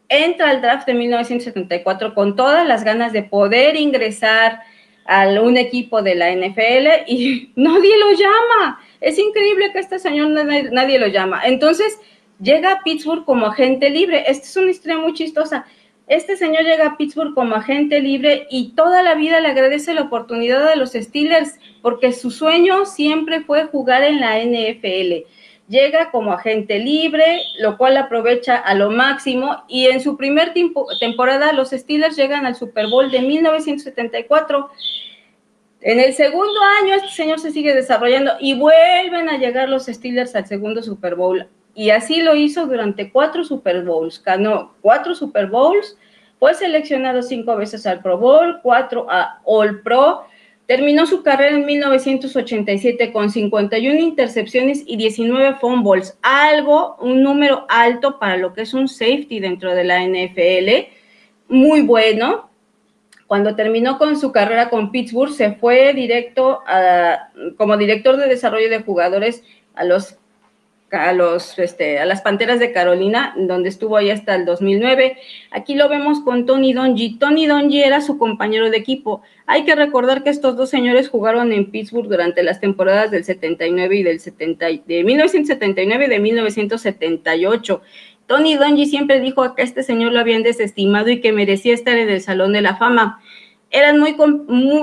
Entra 0.10 0.50
al 0.50 0.62
draft 0.62 0.86
de 0.86 0.93
1974 0.93 2.13
con 2.13 2.36
todas 2.36 2.67
las 2.67 2.84
ganas 2.84 3.13
de 3.13 3.24
poder 3.24 3.75
ingresar 3.75 4.62
a 5.07 5.27
un 5.41 5.57
equipo 5.57 6.01
de 6.01 6.15
la 6.15 6.31
NFL 6.31 7.07
y 7.07 7.51
nadie 7.55 7.97
lo 7.97 8.11
llama. 8.11 8.79
Es 9.01 9.17
increíble 9.17 9.71
que 9.71 9.79
este 9.79 9.99
señor 9.99 10.29
nadie, 10.29 10.99
lo 10.99 11.07
llama. 11.07 11.41
Entonces, 11.45 11.99
llega 12.41 12.73
a 12.73 12.83
Pittsburgh 12.83 13.25
como 13.25 13.47
agente 13.47 13.89
libre. 13.89 14.23
Esta 14.27 14.45
es 14.45 14.57
una 14.57 14.71
historia 14.71 14.97
muy 14.97 15.13
chistosa. 15.13 15.65
Este 16.07 16.37
señor 16.37 16.63
llega 16.63 16.87
a 16.87 16.97
Pittsburgh 16.97 17.33
como 17.33 17.55
agente 17.55 17.99
libre 17.99 18.47
y 18.49 18.73
toda 18.75 19.03
la 19.03 19.15
vida 19.15 19.41
le 19.41 19.49
agradece 19.49 19.93
la 19.93 20.03
oportunidad 20.03 20.69
de 20.69 20.77
los 20.77 20.91
Steelers 20.93 21.59
porque 21.81 22.13
su 22.13 22.31
sueño 22.31 22.85
siempre 22.85 23.41
fue 23.41 23.65
jugar 23.65 24.03
en 24.03 24.21
la 24.21 24.39
NFL. 24.39 25.25
Llega 25.67 26.12
como 26.12 26.31
agente 26.31 26.79
libre, 26.79 27.41
lo 27.59 27.77
cual 27.77 27.97
aprovecha 27.97 28.55
a 28.55 28.74
lo 28.74 28.89
máximo 28.89 29.63
y 29.67 29.88
en 29.88 30.00
su 30.00 30.15
primer 30.15 30.53
temporada 31.00 31.51
los 31.51 31.71
Steelers 31.71 32.15
llegan 32.15 32.45
al 32.45 32.55
Super 32.55 32.88
Bowl 32.88 33.12
de 33.12 33.21
1974 33.21 34.69
En 35.81 36.00
el 36.00 36.13
segundo 36.13 36.59
año 36.81 36.95
este 36.95 37.09
señor 37.09 37.39
se 37.39 37.51
sigue 37.51 37.75
desarrollando 37.75 38.31
y 38.39 38.57
vuelven 38.57 39.27
a 39.29 39.38
llegar 39.38 39.67
los 39.67 39.88
Steelers 39.88 40.36
al 40.36 40.45
segundo 40.45 40.81
Super 40.81 41.15
Bowl. 41.15 41.47
Y 41.75 41.91
así 41.91 42.21
lo 42.21 42.33
hizo 42.33 42.65
durante 42.65 43.12
cuatro 43.12 43.43
Super 43.43 43.83
Bowls. 43.83 44.24
Ganó 44.24 44.74
cuatro 44.81 45.13
Super 45.13 45.47
Bowls, 45.47 45.97
fue 46.39 46.53
seleccionado 46.53 47.21
cinco 47.21 47.55
veces 47.55 47.86
al 47.86 48.01
Pro 48.01 48.17
Bowl, 48.17 48.59
cuatro 48.63 49.05
a 49.09 49.41
All 49.43 49.81
Pro. 49.81 50.24
Terminó 50.67 51.05
su 51.05 51.24
carrera 51.24 51.55
en 51.55 51.65
1987 51.65 53.13
con 53.13 53.31
51 53.31 54.00
intercepciones 54.01 54.83
y 54.86 54.97
19 54.97 55.55
fumbles, 55.55 56.19
algo, 56.21 56.97
un 57.00 57.24
número 57.24 57.65
alto 57.69 58.19
para 58.19 58.36
lo 58.36 58.53
que 58.53 58.63
es 58.63 58.74
un 58.74 58.89
safety 58.89 59.39
dentro 59.39 59.74
de 59.74 59.86
la 59.86 60.03
NFL, 60.03 60.89
muy 61.47 61.81
bueno. 61.83 62.50
Cuando 63.27 63.55
terminó 63.55 63.97
con 63.97 64.19
su 64.19 64.33
carrera 64.33 64.69
con 64.69 64.91
Pittsburgh, 64.91 65.31
se 65.31 65.53
fue 65.53 65.93
directo 65.93 66.59
a, 66.67 67.29
como 67.57 67.77
director 67.77 68.17
de 68.17 68.27
desarrollo 68.27 68.69
de 68.69 68.83
jugadores 68.83 69.43
a 69.74 69.86
los 69.86 70.17
a, 70.91 71.12
los, 71.13 71.60
este, 71.60 72.00
a 72.00 72.06
las 72.06 72.22
Panteras 72.22 72.60
de 72.60 72.72
Carolina, 72.72 73.34
donde 73.38 73.70
estuvo 73.70 73.98
ahí 73.98 74.10
hasta 74.10 74.36
el 74.36 74.46
2009. 74.46 75.17
Aquí 75.51 75.75
lo 75.75 75.89
vemos 75.89 76.22
con 76.22 76.46
Tony 76.46 76.74
Donji. 76.74 77.17
Tony 77.20 77.46
Donji 77.46 77.84
era 77.84 78.01
su 78.01 78.17
compañero 78.17 78.70
de 78.70 78.77
equipo. 78.77 79.22
Hay 79.46 79.65
que 79.65 79.75
recordar 79.75 80.24
que 80.24 80.29
estos 80.29 80.56
dos 80.56 80.70
señores 80.70 81.10
jugaron 81.10 81.51
en 81.51 81.72
Pittsburgh 81.72 82.08
durante 82.08 82.44
las 82.44 82.60
temporadas 82.60 83.12
del 83.12 83.24
79 83.24 83.98
y 83.98 84.03
del 84.03 84.20
70, 84.20 84.65
de 84.86 85.03
1979 85.03 86.06
y 86.06 86.10
de 86.10 86.20
1978. 86.20 87.82
Tony 88.27 88.56
Donji 88.56 88.86
siempre 88.86 89.20
dijo 89.20 89.56
que 89.56 89.62
este 89.63 89.84
señor 89.84 90.12
lo 90.12 90.20
habían 90.20 90.44
desestimado 90.44 91.10
y 91.10 91.22
que 91.22 91.32
merecía 91.32 91.74
estar 91.74 91.98
en 91.98 92.10
el 92.10 92.22
Salón 92.22 92.53
de 92.53 92.62
la 92.62 92.75
Fama. 92.75 93.22
Eran 93.72 94.00
muy, 94.00 94.15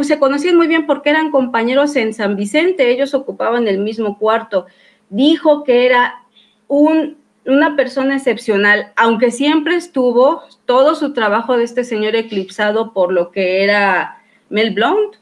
se 0.05 0.19
conocían 0.19 0.57
muy 0.57 0.67
bien 0.67 0.87
porque 0.87 1.11
eran 1.11 1.31
compañeros 1.31 1.97
en 1.97 2.13
San 2.13 2.37
Vicente, 2.37 2.91
ellos 2.91 3.15
ocupaban 3.15 3.69
el 3.69 3.79
mismo 3.79 4.19
cuarto. 4.19 4.67
Dijo 5.11 5.65
que 5.65 5.87
era 5.87 6.23
un, 6.69 7.17
una 7.47 7.77
persona 7.77 8.17
excepcional, 8.17 8.93
aunque 8.97 9.31
siempre 9.31 9.77
estuvo 9.77 10.43
todo 10.65 10.95
su 10.95 11.13
trabajo 11.13 11.57
de 11.57 11.65
este 11.65 11.85
señor 11.85 12.17
eclipsado 12.17 12.93
por 12.93 13.13
lo 13.13 13.31
que 13.31 13.63
era 13.63 14.23
Mel 14.49 14.73
Blount, 14.73 15.17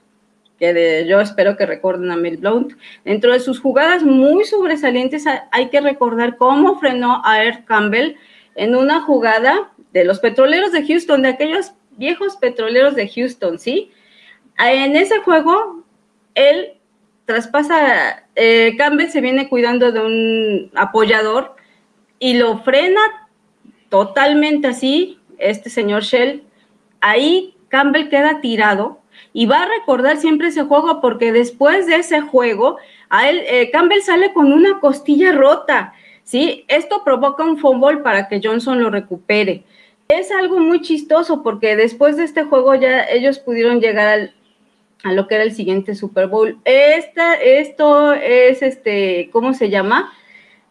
que 0.59 1.07
yo 1.09 1.21
espero 1.21 1.57
que 1.57 1.67
recuerden 1.67 2.11
a 2.11 2.17
Mel 2.17 2.37
Blount. 2.37 2.75
Dentro 3.05 3.33
de 3.33 3.41
sus 3.41 3.59
jugadas 3.59 4.05
muy 4.05 4.45
sobresalientes 4.45 5.25
hay 5.51 5.69
que 5.71 5.81
recordar 5.81 6.37
cómo 6.37 6.79
frenó 6.79 7.21
a 7.25 7.45
Earl 7.45 7.65
Campbell 7.65 8.17
en 8.55 8.77
una 8.77 9.01
jugada 9.01 9.73
de 9.93 10.05
los 10.05 10.21
petroleros 10.21 10.73
de 10.73 10.87
Houston, 10.87 11.23
de 11.23 11.31
aquellos 11.31 11.73
viejos 11.97 12.37
petroleros 12.37 12.95
de 12.95 13.09
Houston, 13.09 13.59
¿sí? 13.59 13.91
En 14.59 14.97
ese 14.97 15.19
juego, 15.21 15.83
él 16.35 16.75
traspasa, 17.25 18.25
eh, 18.35 18.75
Campbell 18.77 19.11
se 19.11 19.21
viene 19.21 19.49
cuidando 19.49 19.93
de 19.93 20.01
un 20.01 20.71
apoyador 20.75 21.55
y 22.19 22.35
lo 22.35 22.59
frena 22.59 23.01
totalmente 23.89 24.69
así, 24.69 25.19
este 25.39 25.71
señor 25.71 26.03
Shell. 26.03 26.43
Ahí 27.01 27.55
Campbell 27.69 28.09
queda 28.09 28.41
tirado 28.41 29.01
y 29.33 29.47
va 29.47 29.63
a 29.63 29.69
recordar 29.69 30.17
siempre 30.17 30.49
ese 30.49 30.63
juego 30.63 31.01
porque 31.01 31.33
después 31.33 31.87
de 31.87 31.97
ese 31.97 32.21
juego, 32.21 32.79
a 33.09 33.29
él, 33.29 33.43
eh, 33.47 33.71
Campbell 33.71 34.03
sale 34.03 34.33
con 34.33 34.53
una 34.53 34.81
costilla 34.81 35.33
rota, 35.33 35.95
¿sí? 36.25 36.65
Esto 36.69 37.03
provoca 37.05 37.45
un 37.45 37.59
fumble 37.59 37.99
para 37.99 38.29
que 38.29 38.41
Johnson 38.43 38.83
lo 38.83 38.91
recupere. 38.91 39.65
Es 40.09 40.31
algo 40.31 40.59
muy 40.61 40.81
chistoso 40.83 41.43
porque 41.43 41.77
después 41.77 42.17
de 42.17 42.25
este 42.25 42.45
juego 42.45 42.75
ya 42.75 43.05
ellos 43.05 43.39
pudieron 43.39 43.81
llegar 43.81 44.33
a 45.03 45.13
lo 45.13 45.27
que 45.27 45.35
era 45.35 45.45
el 45.45 45.55
siguiente 45.55 45.95
Super 45.95 46.29
Bowl. 46.29 46.59
Esta, 46.65 47.35
esto 47.35 48.13
es, 48.13 48.63
este, 48.63 49.31
¿cómo 49.33 49.55
se 49.55 49.71
llama? 49.71 50.13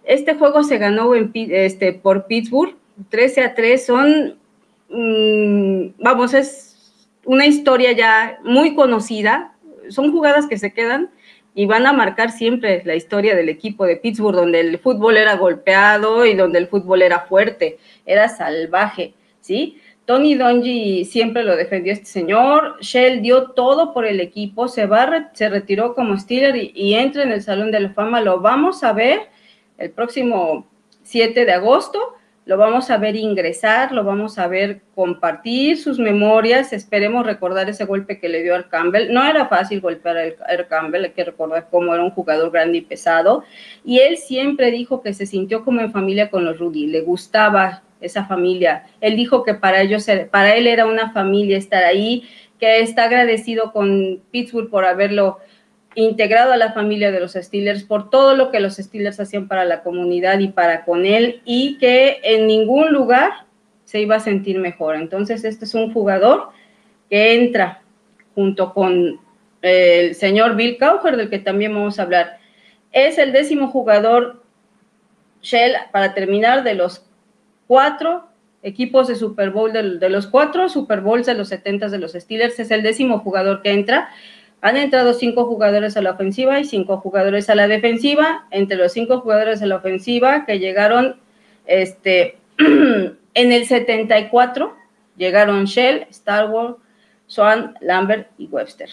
Este 0.04 0.36
juego 0.36 0.64
se 0.64 0.78
ganó 0.78 1.14
en, 1.16 1.32
este, 1.34 1.94
por 1.94 2.28
Pittsburgh, 2.28 2.76
13 3.10 3.42
a 3.44 3.56
3. 3.56 3.86
Son, 3.86 4.40
mm, 4.90 5.94
vamos, 6.00 6.34
es 6.34 7.08
una 7.26 7.46
historia 7.46 7.92
ya 7.92 8.40
muy 8.44 8.76
conocida, 8.76 9.54
son 9.90 10.12
jugadas 10.12 10.48
que 10.48 10.58
se 10.58 10.74
quedan 10.74 11.10
y 11.54 11.66
van 11.66 11.86
a 11.86 11.94
marcar 11.94 12.32
siempre 12.32 12.82
la 12.86 12.96
historia 12.96 13.36
del 13.36 13.50
equipo 13.50 13.86
de 13.86 13.98
Pittsburgh, 13.98 14.36
donde 14.36 14.62
el 14.62 14.80
fútbol 14.80 15.18
era 15.18 15.36
golpeado 15.36 16.26
y 16.26 16.34
donde 16.34 16.60
el 16.60 16.68
fútbol 16.68 17.02
era 17.02 17.22
fuerte, 17.22 17.78
era 18.06 18.30
salvaje, 18.30 19.14
¿sí? 19.42 19.81
Tony 20.06 20.36
Donji 20.36 21.06
siempre 21.06 21.44
lo 21.44 21.56
defendió 21.56 21.94
este 21.94 22.06
señor, 22.06 22.78
Shell 22.82 23.22
dio 23.22 23.52
todo 23.52 23.94
por 23.94 24.06
el 24.06 24.20
equipo, 24.20 24.68
se, 24.68 24.86
va, 24.86 25.30
se 25.34 25.50
retiró 25.50 25.94
como 25.94 26.18
Steeler 26.18 26.56
y, 26.56 26.72
y 26.76 26.96
entra 26.96 27.24
en 27.24 27.32
el 27.32 27.42
Salón 27.42 27.72
de 27.72 27.80
la 27.80 27.90
Fama, 27.92 28.22
lo 28.22 28.42
vamos 28.42 28.84
a 28.84 28.94
ver 28.94 29.30
el 29.78 29.92
próximo 29.92 30.68
7 31.04 31.46
de 31.46 31.54
agosto, 31.54 32.16
lo 32.52 32.58
vamos 32.58 32.92
a 32.92 32.98
ver 32.98 33.16
ingresar, 33.16 33.94
lo 33.94 34.04
vamos 34.04 34.38
a 34.38 34.46
ver 34.46 34.82
compartir 34.94 35.78
sus 35.78 36.00
memorias, 36.00 36.74
esperemos 36.74 37.26
recordar 37.26 37.70
ese 37.70 37.86
golpe 37.86 38.20
que 38.20 38.28
le 38.28 38.44
dio 38.44 38.56
al 38.56 38.68
Campbell. 38.68 39.14
No 39.14 39.26
era 39.26 39.48
fácil 39.48 39.80
golpear 39.80 40.18
al 40.18 40.68
Campbell, 40.68 41.06
hay 41.06 41.12
que 41.12 41.24
recordar 41.24 41.70
cómo 41.72 41.94
era 41.94 42.04
un 42.04 42.12
jugador 42.12 42.52
grande 42.52 42.80
y 42.80 42.82
pesado, 42.82 43.46
y 43.86 44.00
él 44.00 44.18
siempre 44.18 44.70
dijo 44.70 45.02
que 45.02 45.14
se 45.14 45.26
sintió 45.26 45.64
como 45.64 45.80
en 45.80 45.94
familia 45.94 46.30
con 46.30 46.44
los 46.44 46.60
Rudy, 46.60 46.88
le 46.88 47.00
gustaba 47.00 47.84
esa 48.02 48.26
familia. 48.26 48.84
Él 49.00 49.16
dijo 49.16 49.44
que 49.46 49.54
para 49.54 49.80
ellos, 49.80 50.06
para 50.30 50.54
él 50.54 50.68
era 50.68 50.86
una 50.86 51.14
familia 51.14 51.58
estar 51.58 51.86
ahí, 51.86 52.28
que 52.60 52.82
está 52.82 53.06
agradecido 53.06 53.72
con 53.72 54.20
Pittsburgh 54.30 54.70
por 54.70 54.84
haberlo 54.84 55.40
integrado 55.96 56.54
a 56.54 56.58
la 56.58 56.72
familia 56.72 57.12
de 57.12 57.20
los 57.20 57.34
Steelers 57.34 57.84
por 57.84 58.10
todo 58.10 58.36
lo 58.36 58.50
que 58.50 58.60
los 58.60 58.76
Steelers 58.76 59.20
hacían 59.20 59.48
para 59.48 59.66
la 59.66 59.84
comunidad 59.84 60.40
y 60.40 60.48
para 60.48 60.86
con 60.86 61.06
él 61.06 61.42
y 61.44 61.78
que 61.78 62.20
en 62.24 62.48
ningún 62.48 62.94
lugar 62.94 63.32
se 63.86 64.00
iba 64.00 64.16
a 64.16 64.22
sentir 64.22 64.58
mejor. 64.60 64.96
Entonces, 64.96 65.44
este 65.44 65.66
es 65.66 65.74
un 65.74 65.92
jugador 65.92 66.50
que 67.10 67.36
entra 67.36 67.82
junto 68.36 68.74
con 68.74 69.20
el 69.62 70.16
señor 70.16 70.56
Bill 70.56 70.78
Cowher, 70.78 71.18
del 71.18 71.30
que 71.30 71.40
también 71.40 71.74
vamos 71.74 72.00
a 72.00 72.04
hablar. 72.04 72.38
Es 72.94 73.18
el 73.18 73.34
décimo 73.34 73.68
jugador, 73.68 74.42
Shell, 75.42 75.74
para 75.92 76.14
terminar, 76.14 76.64
de 76.64 76.76
los 76.76 77.06
cuatro 77.68 78.28
equipos 78.64 79.08
de 79.08 79.16
Super 79.16 79.50
Bowl, 79.50 79.74
de, 79.74 79.98
de 79.98 80.10
los 80.10 80.28
cuatro 80.28 80.70
Super 80.70 81.02
Bowls 81.02 81.26
de 81.26 81.34
los 81.34 81.50
70 81.50 81.90
de 81.90 81.98
los 81.98 82.14
Steelers, 82.14 82.60
es 82.60 82.72
el 82.72 82.84
décimo 82.84 83.20
jugador 83.20 83.62
que 83.62 83.72
entra 83.72 84.10
han 84.62 84.78
entrado 84.78 85.14
cinco 85.14 85.46
jugadores 85.46 85.98
a 85.98 86.02
la 86.02 86.12
ofensiva 86.12 86.60
y 86.60 86.66
cinco 86.66 86.98
jugadores 86.98 87.50
a 87.50 87.56
la 87.56 87.68
defensiva. 87.68 88.46
Entre 88.52 88.78
los 88.78 88.94
cinco 88.94 89.20
jugadores 89.20 89.62
a 89.62 89.66
la 89.66 89.78
ofensiva 89.78 90.46
que 90.46 90.60
llegaron 90.60 91.20
este, 91.66 92.38
en 92.58 93.52
el 93.52 93.66
74, 93.66 94.76
llegaron 95.18 95.66
Shell, 95.66 96.06
Star 96.12 96.50
Wars, 96.52 96.76
Swan, 97.26 97.76
Lambert 97.82 98.28
y 98.38 98.46
Webster. 98.48 98.90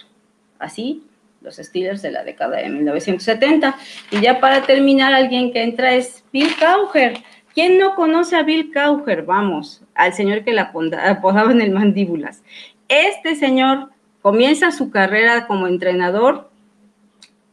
Así, 0.59 1.05
los 1.43 1.57
Steelers 1.57 2.01
de 2.01 2.13
la 2.13 2.25
década 2.25 2.57
de 2.57 2.71
1970. 2.71 3.77
Y 4.11 4.23
ya 4.23 4.41
para 4.41 4.63
terminar, 4.63 5.13
alguien 5.13 5.53
que 5.53 5.63
entra 5.63 5.95
es 5.95 6.25
Bill 6.33 6.51
Cowher. 6.59 7.19
¿Quién 7.53 7.79
no 7.79 7.95
conoce 7.95 8.37
a 8.37 8.43
Bill 8.43 8.73
Cowher? 8.73 9.23
Vamos, 9.23 9.83
al 9.95 10.15
señor 10.15 10.45
que 10.45 10.53
la 10.53 10.73
apodaba 11.05 11.53
en 11.53 11.61
el 11.61 11.73
mandíbulas. 11.73 12.43
Este 12.89 13.35
señor 13.35 13.91
comienza 14.29 14.73
su 14.73 14.91
carrera 14.91 15.47
como 15.47 15.69
entrenador, 15.69 16.51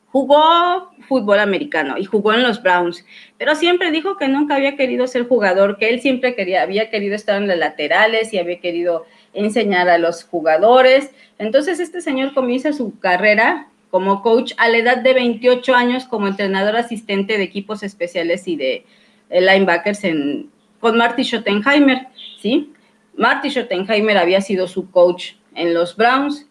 jugó 0.07 0.91
fútbol 1.07 1.39
americano 1.39 1.97
y 1.97 2.03
jugó 2.03 2.33
en 2.33 2.43
los 2.43 2.61
Browns, 2.61 3.05
pero 3.37 3.55
siempre 3.55 3.91
dijo 3.91 4.17
que 4.17 4.27
nunca 4.27 4.55
había 4.55 4.75
querido 4.75 5.07
ser 5.07 5.25
jugador, 5.25 5.77
que 5.77 5.87
él 5.87 6.01
siempre 6.01 6.35
quería, 6.35 6.63
había 6.63 6.89
querido 6.89 7.15
estar 7.15 7.41
en 7.41 7.47
las 7.47 7.57
laterales 7.57 8.33
y 8.33 8.39
había 8.39 8.59
querido 8.59 9.05
enseñar 9.33 9.87
a 9.87 9.97
los 9.97 10.25
jugadores. 10.25 11.11
Entonces 11.39 11.79
este 11.79 12.01
señor 12.01 12.33
comienza 12.33 12.73
su 12.73 12.99
carrera 12.99 13.69
como 13.89 14.21
coach 14.21 14.51
a 14.57 14.67
la 14.67 14.75
edad 14.75 14.97
de 14.97 15.13
28 15.13 15.73
años 15.73 16.03
como 16.03 16.27
entrenador 16.27 16.75
asistente 16.75 17.37
de 17.37 17.43
equipos 17.43 17.83
especiales 17.83 18.49
y 18.49 18.57
de, 18.57 18.85
linebackers 19.29 20.03
en, 20.03 20.49
con 20.81 20.97
Marty 20.97 21.23
Schottenheimer, 21.23 22.07
¿sí? 22.41 22.73
Marty 23.15 23.49
Schottenheimer 23.49 24.17
había 24.17 24.41
sido 24.41 24.67
su 24.67 24.91
coach 24.91 25.35
en 25.55 25.73
los 25.73 25.95
Browns 25.95 26.49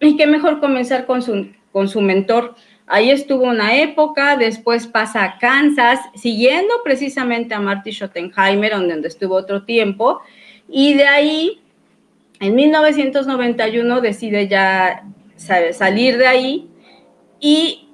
y 0.00 0.16
qué 0.16 0.26
mejor 0.26 0.60
comenzar 0.60 1.06
con 1.06 1.22
su, 1.22 1.48
con 1.72 1.88
su 1.88 2.00
mentor. 2.00 2.54
Ahí 2.86 3.10
estuvo 3.10 3.44
una 3.44 3.76
época, 3.76 4.36
después 4.36 4.86
pasa 4.86 5.22
a 5.24 5.38
Kansas, 5.38 6.00
siguiendo 6.14 6.74
precisamente 6.82 7.54
a 7.54 7.60
Marty 7.60 7.92
Schottenheimer, 7.92 8.72
donde 8.72 9.06
estuvo 9.06 9.36
otro 9.36 9.64
tiempo, 9.64 10.20
y 10.68 10.94
de 10.94 11.06
ahí, 11.06 11.60
en 12.40 12.54
1991, 12.54 14.00
decide 14.00 14.48
ya 14.48 15.04
salir 15.36 16.16
de 16.16 16.26
ahí, 16.26 16.70
y 17.38 17.88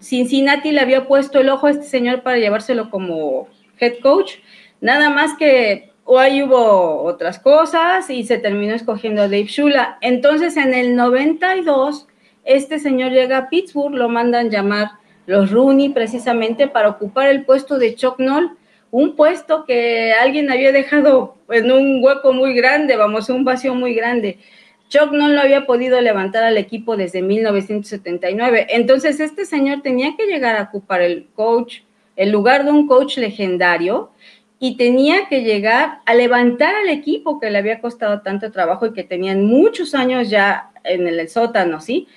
Cincinnati 0.00 0.72
le 0.72 0.80
había 0.80 1.06
puesto 1.06 1.40
el 1.40 1.48
ojo 1.48 1.66
a 1.66 1.70
este 1.70 1.84
señor 1.84 2.22
para 2.22 2.36
llevárselo 2.36 2.90
como 2.90 3.48
head 3.80 4.00
coach, 4.02 4.34
nada 4.80 5.10
más 5.10 5.36
que 5.36 5.92
o 6.10 6.18
ahí 6.18 6.42
hubo 6.42 7.02
otras 7.02 7.38
cosas 7.38 8.08
y 8.08 8.24
se 8.24 8.38
terminó 8.38 8.74
escogiendo 8.74 9.20
a 9.20 9.26
Dave 9.26 9.44
Shula. 9.44 9.98
Entonces, 10.00 10.56
en 10.56 10.72
el 10.72 10.96
92, 10.96 12.06
este 12.44 12.78
señor 12.78 13.12
llega 13.12 13.36
a 13.36 13.48
Pittsburgh, 13.50 13.94
lo 13.94 14.08
mandan 14.08 14.48
llamar 14.48 14.92
los 15.26 15.50
Rooney 15.50 15.90
precisamente 15.90 16.66
para 16.66 16.88
ocupar 16.88 17.28
el 17.28 17.44
puesto 17.44 17.78
de 17.78 17.94
Chuck 17.94 18.18
Noll, 18.20 18.56
un 18.90 19.16
puesto 19.16 19.66
que 19.66 20.14
alguien 20.14 20.50
había 20.50 20.72
dejado 20.72 21.36
en 21.50 21.70
un 21.70 22.02
hueco 22.02 22.32
muy 22.32 22.54
grande, 22.54 22.96
vamos, 22.96 23.28
un 23.28 23.44
vacío 23.44 23.74
muy 23.74 23.92
grande. 23.92 24.38
Chuck 24.88 25.12
no 25.12 25.28
lo 25.28 25.42
había 25.42 25.66
podido 25.66 26.00
levantar 26.00 26.42
al 26.42 26.56
equipo 26.56 26.96
desde 26.96 27.20
1979. 27.20 28.68
Entonces, 28.70 29.20
este 29.20 29.44
señor 29.44 29.82
tenía 29.82 30.16
que 30.16 30.24
llegar 30.24 30.56
a 30.56 30.62
ocupar 30.62 31.02
el 31.02 31.26
coach, 31.34 31.80
el 32.16 32.30
lugar 32.30 32.64
de 32.64 32.70
un 32.70 32.86
coach 32.86 33.18
legendario 33.18 34.10
y 34.60 34.76
tenía 34.76 35.28
que 35.28 35.42
llegar 35.42 36.00
a 36.04 36.14
levantar 36.14 36.74
al 36.74 36.88
equipo 36.88 37.38
que 37.38 37.50
le 37.50 37.58
había 37.58 37.80
costado 37.80 38.22
tanto 38.22 38.50
trabajo 38.50 38.86
y 38.86 38.92
que 38.92 39.04
tenían 39.04 39.44
muchos 39.44 39.94
años 39.94 40.30
ya 40.30 40.70
en 40.84 41.06
el 41.06 41.28
sótano, 41.28 41.80
¿sí? 41.80 42.08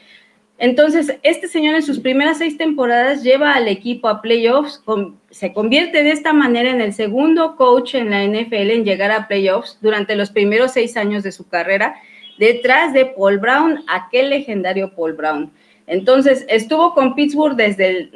Entonces, 0.57 1.17
este 1.23 1.47
señor 1.47 1.75
en 1.75 1.81
sus 1.81 1.99
primeras 1.99 2.37
seis 2.37 2.57
temporadas 2.57 3.23
lleva 3.23 3.53
al 3.53 3.67
equipo 3.67 4.07
a 4.07 4.21
playoffs, 4.21 4.83
se 5.31 5.53
convierte 5.53 6.03
de 6.03 6.11
esta 6.11 6.33
manera 6.33 6.69
en 6.69 6.81
el 6.81 6.93
segundo 6.93 7.55
coach 7.55 7.95
en 7.95 8.11
la 8.11 8.23
NFL 8.23 8.69
en 8.69 8.85
llegar 8.85 9.11
a 9.11 9.27
playoffs 9.27 9.79
durante 9.81 10.15
los 10.15 10.29
primeros 10.29 10.71
seis 10.73 10.97
años 10.97 11.23
de 11.23 11.31
su 11.31 11.47
carrera, 11.47 11.95
detrás 12.37 12.93
de 12.93 13.07
Paul 13.07 13.39
Brown, 13.39 13.83
aquel 13.87 14.29
legendario 14.29 14.93
Paul 14.93 15.13
Brown. 15.13 15.51
Entonces, 15.87 16.45
estuvo 16.47 16.93
con 16.93 17.15
Pittsburgh 17.15 17.55
desde 17.55 17.87
el, 17.87 18.11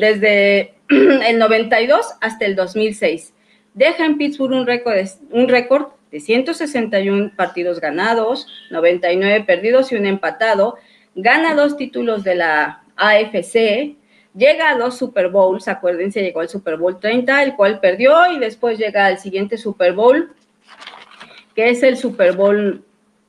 desde 0.00 0.74
el 0.88 1.38
92 1.38 2.14
hasta 2.20 2.46
el 2.46 2.56
2006 2.56 3.34
deja 3.74 4.04
en 4.04 4.18
Pittsburgh 4.18 4.52
un 4.52 4.66
récord, 4.66 4.96
un 5.30 5.48
récord 5.48 5.88
de 6.10 6.20
161 6.20 7.32
partidos 7.36 7.80
ganados, 7.80 8.46
99 8.70 9.44
perdidos 9.44 9.92
y 9.92 9.96
un 9.96 10.06
empatado, 10.06 10.76
gana 11.14 11.54
dos 11.54 11.76
títulos 11.76 12.24
de 12.24 12.34
la 12.34 12.82
AFC, 12.96 13.96
llega 14.34 14.70
a 14.70 14.76
dos 14.76 14.98
Super 14.98 15.28
Bowls, 15.28 15.68
acuérdense, 15.68 16.22
llegó 16.22 16.40
al 16.40 16.48
Super 16.48 16.76
Bowl 16.76 16.98
30, 16.98 17.42
el 17.42 17.56
cual 17.56 17.80
perdió, 17.80 18.30
y 18.32 18.38
después 18.38 18.78
llega 18.78 19.06
al 19.06 19.18
siguiente 19.18 19.56
Super 19.56 19.92
Bowl, 19.92 20.32
que 21.54 21.70
es 21.70 21.82
el 21.82 21.96
Super 21.96 22.36
Bowl 22.36 22.84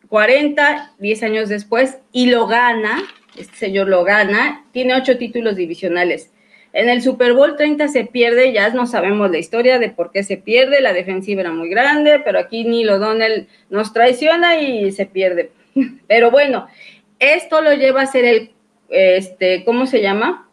40, 0.09 0.93
10 0.99 1.23
años 1.23 1.49
después, 1.49 1.99
y 2.11 2.27
lo 2.27 2.47
gana, 2.47 3.01
este 3.37 3.55
señor 3.55 3.87
lo 3.87 4.03
gana, 4.03 4.65
tiene 4.71 4.95
ocho 4.95 5.17
títulos 5.17 5.55
divisionales. 5.55 6.31
En 6.73 6.89
el 6.89 7.01
Super 7.01 7.33
Bowl 7.33 7.57
30 7.57 7.89
se 7.89 8.05
pierde, 8.05 8.53
ya 8.53 8.69
no 8.69 8.87
sabemos 8.87 9.29
la 9.29 9.37
historia 9.37 9.77
de 9.77 9.89
por 9.89 10.11
qué 10.11 10.23
se 10.23 10.37
pierde, 10.37 10.81
la 10.81 10.93
defensiva 10.93 11.41
era 11.41 11.51
muy 11.51 11.69
grande, 11.69 12.21
pero 12.23 12.39
aquí 12.39 12.63
Neil 12.63 12.89
O'Donnell 12.89 13.47
nos 13.69 13.91
traiciona 13.91 14.59
y 14.61 14.91
se 14.91 15.05
pierde. 15.05 15.51
Pero 16.07 16.31
bueno, 16.31 16.67
esto 17.19 17.61
lo 17.61 17.73
lleva 17.73 18.01
a 18.01 18.05
ser 18.05 18.25
el, 18.25 18.51
este, 18.89 19.63
¿cómo 19.65 19.85
se 19.85 20.01
llama? 20.01 20.49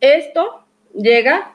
Esto 0.00 0.64
llega 0.94 1.54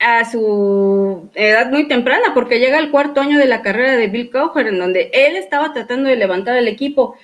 a 0.00 0.24
su 0.24 1.28
edad 1.34 1.70
muy 1.70 1.88
temprana, 1.88 2.32
porque 2.34 2.60
llega 2.60 2.78
al 2.78 2.90
cuarto 2.90 3.20
año 3.20 3.38
de 3.38 3.46
la 3.46 3.62
carrera 3.62 3.96
de 3.96 4.06
Bill 4.06 4.30
Cowher, 4.30 4.68
en 4.68 4.78
donde 4.78 5.10
él 5.12 5.36
estaba 5.36 5.72
tratando 5.72 6.08
de 6.08 6.16
levantar 6.16 6.56
el 6.56 6.68
equipo. 6.68 7.16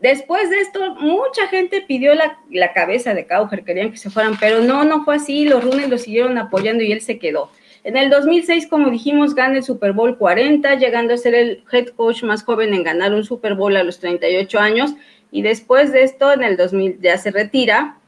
Después 0.00 0.48
de 0.48 0.60
esto, 0.60 0.94
mucha 0.94 1.46
gente 1.48 1.82
pidió 1.86 2.14
la, 2.14 2.72
cabeza 2.72 3.12
de 3.12 3.26
Cauger, 3.26 3.64
querían 3.64 3.90
que 3.90 3.98
se 3.98 4.08
fueran, 4.08 4.38
pero 4.40 4.60
no, 4.60 4.84
no 4.84 5.04
fue 5.04 5.16
así, 5.16 5.44
los 5.44 5.62
Rooney 5.62 5.88
lo 5.88 5.98
siguieron 5.98 6.38
apoyando 6.38 6.82
y 6.82 6.92
él 6.92 7.02
se 7.02 7.18
quedó. 7.18 7.50
En 7.84 7.98
el 7.98 8.08
2006, 8.08 8.66
como 8.66 8.90
dijimos, 8.90 9.34
gana 9.34 9.58
el 9.58 9.62
Super 9.62 9.92
Bowl 9.92 10.16
40, 10.16 10.74
llegando 10.76 11.12
a 11.12 11.18
ser 11.18 11.34
el 11.34 11.64
head 11.70 11.88
coach 11.88 12.22
más 12.22 12.42
joven 12.44 12.72
en 12.72 12.82
ganar 12.82 13.12
un 13.12 13.24
Super 13.24 13.54
Bowl 13.54 13.76
a 13.76 13.82
los 13.82 14.00
38 14.00 14.58
años, 14.58 14.94
y 15.30 15.42
después 15.42 15.92
de 15.92 16.02
esto, 16.02 16.32
en 16.32 16.44
el 16.44 16.56
2000 16.56 16.98
ya 17.00 17.18
se 17.18 17.30
retira, 17.30 17.98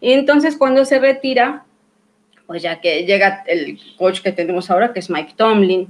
y 0.00 0.12
entonces 0.12 0.56
cuando 0.56 0.84
se 0.84 1.00
retira, 1.00 1.64
pues 2.46 2.62
ya 2.62 2.80
que 2.80 3.04
llega 3.04 3.42
el 3.46 3.78
coach 3.96 4.20
que 4.20 4.32
tenemos 4.32 4.70
ahora, 4.70 4.92
que 4.92 5.00
es 5.00 5.10
Mike 5.10 5.34
Tomlin, 5.36 5.88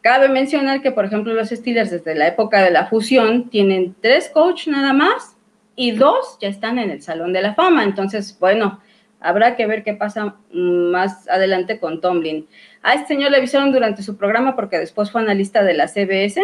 Cabe 0.00 0.28
mencionar 0.28 0.80
que, 0.80 0.92
por 0.92 1.04
ejemplo, 1.04 1.34
los 1.34 1.50
Steelers 1.50 1.90
desde 1.90 2.14
la 2.14 2.28
época 2.28 2.62
de 2.62 2.70
la 2.70 2.86
fusión 2.86 3.50
tienen 3.50 3.94
tres 4.00 4.30
coaches 4.30 4.68
nada 4.68 4.92
más 4.92 5.36
y 5.76 5.92
dos 5.92 6.38
ya 6.40 6.48
están 6.48 6.78
en 6.78 6.90
el 6.90 7.02
Salón 7.02 7.32
de 7.32 7.42
la 7.42 7.54
Fama. 7.54 7.84
Entonces, 7.84 8.36
bueno, 8.40 8.80
habrá 9.20 9.56
que 9.56 9.66
ver 9.66 9.82
qué 9.82 9.94
pasa 9.94 10.36
más 10.52 11.28
adelante 11.28 11.78
con 11.78 12.00
Tomlin. 12.00 12.46
A 12.82 12.94
este 12.94 13.08
señor 13.08 13.30
le 13.30 13.36
avisaron 13.36 13.72
durante 13.72 14.02
su 14.02 14.16
programa 14.16 14.56
porque 14.56 14.78
después 14.78 15.10
fue 15.10 15.20
analista 15.20 15.62
de 15.62 15.74
la 15.74 15.86
CBS 15.86 16.40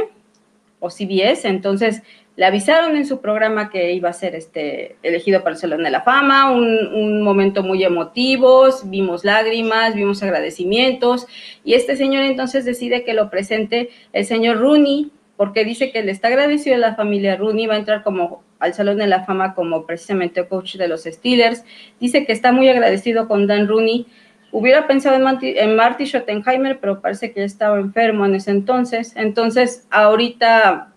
o 0.78 0.90
CBS, 0.90 1.48
entonces 1.48 2.02
le 2.36 2.44
avisaron 2.44 2.96
en 2.96 3.06
su 3.06 3.20
programa 3.20 3.70
que 3.70 3.92
iba 3.92 4.10
a 4.10 4.12
ser 4.12 4.34
este, 4.34 4.96
elegido 5.02 5.42
para 5.42 5.54
el 5.54 5.60
Salón 5.60 5.82
de 5.82 5.90
la 5.90 6.02
Fama, 6.02 6.52
un, 6.52 7.22
momento 7.22 7.62
muy 7.62 7.82
emotivo, 7.82 8.66
vimos 8.84 9.24
lágrimas, 9.24 9.94
vimos 9.94 10.22
agradecimientos, 10.22 11.26
y 11.64 11.74
este 11.74 11.96
señor 11.96 12.24
entonces 12.24 12.64
decide 12.64 13.04
que 13.04 13.14
lo 13.14 13.30
presente 13.30 13.88
el 14.12 14.26
señor 14.26 14.58
Rooney, 14.58 15.10
porque 15.38 15.64
dice 15.64 15.90
que 15.90 16.02
le 16.02 16.12
está 16.12 16.28
agradecido 16.28 16.76
a 16.76 16.78
la 16.78 16.94
familia 16.94 17.36
Rooney, 17.36 17.66
va 17.66 17.74
a 17.74 17.78
entrar 17.78 18.02
como 18.02 18.42
al 18.58 18.74
Salón 18.74 18.98
de 18.98 19.06
la 19.06 19.24
Fama 19.24 19.54
como 19.54 19.86
precisamente 19.86 20.46
coach 20.46 20.76
de 20.76 20.88
los 20.88 21.04
Steelers, 21.04 21.64
dice 22.00 22.26
que 22.26 22.32
está 22.32 22.52
muy 22.52 22.68
agradecido 22.68 23.28
con 23.28 23.46
Dan 23.46 23.66
Rooney, 23.66 24.06
hubiera 24.52 24.86
pensado 24.86 25.16
en, 25.16 25.38
en 25.40 25.74
Marty 25.74 26.04
Schottenheimer, 26.04 26.80
pero 26.80 27.00
parece 27.00 27.32
que 27.32 27.44
estaba 27.44 27.78
enfermo 27.78 28.26
en 28.26 28.34
ese 28.34 28.50
entonces, 28.50 29.14
entonces 29.16 29.86
ahorita 29.90 30.92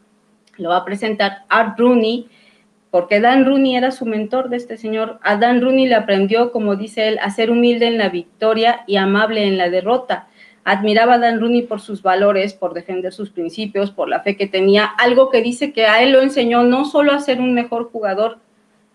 lo 0.60 0.70
va 0.70 0.78
a 0.78 0.86
presentar 0.86 1.44
Art 1.50 1.80
Rooney, 1.80 2.28
porque 2.92 3.20
Dan 3.20 3.46
Rooney 3.46 3.76
era 3.76 3.92
su 3.92 4.06
mentor 4.06 4.50
de 4.50 4.58
este 4.58 4.78
señor. 4.78 5.20
A 5.22 5.38
Dan 5.38 5.62
Rooney 5.62 5.88
le 5.88 5.96
aprendió, 5.96 6.52
como 6.52 6.76
dice 6.76 7.08
él, 7.08 7.20
a 7.22 7.30
ser 7.30 7.52
humilde 7.52 7.88
en 7.88 7.98
la 7.98 8.10
victoria 8.10 8.82
y 8.88 8.98
amable 8.98 9.46
en 9.46 9.58
la 9.58 9.70
derrota. 9.70 10.28
Admiraba 10.64 11.16
a 11.16 11.20
Dan 11.20 11.40
Rooney 11.40 11.64
por 11.64 11.82
sus 11.82 12.02
valores, 12.02 12.54
por 12.54 12.74
defender 12.74 13.14
sus 13.14 13.30
principios, 13.30 13.92
por 13.92 14.10
la 14.10 14.22
fe 14.22 14.36
que 14.36 14.48
tenía, 14.48 14.86
algo 14.86 15.30
que 15.30 15.42
dice 15.42 15.72
que 15.72 15.86
a 15.86 16.02
él 16.02 16.12
lo 16.12 16.22
enseñó 16.22 16.64
no 16.64 16.86
solo 16.86 17.14
a 17.14 17.20
ser 17.20 17.40
un 17.40 17.54
mejor 17.54 17.92
jugador 17.92 18.40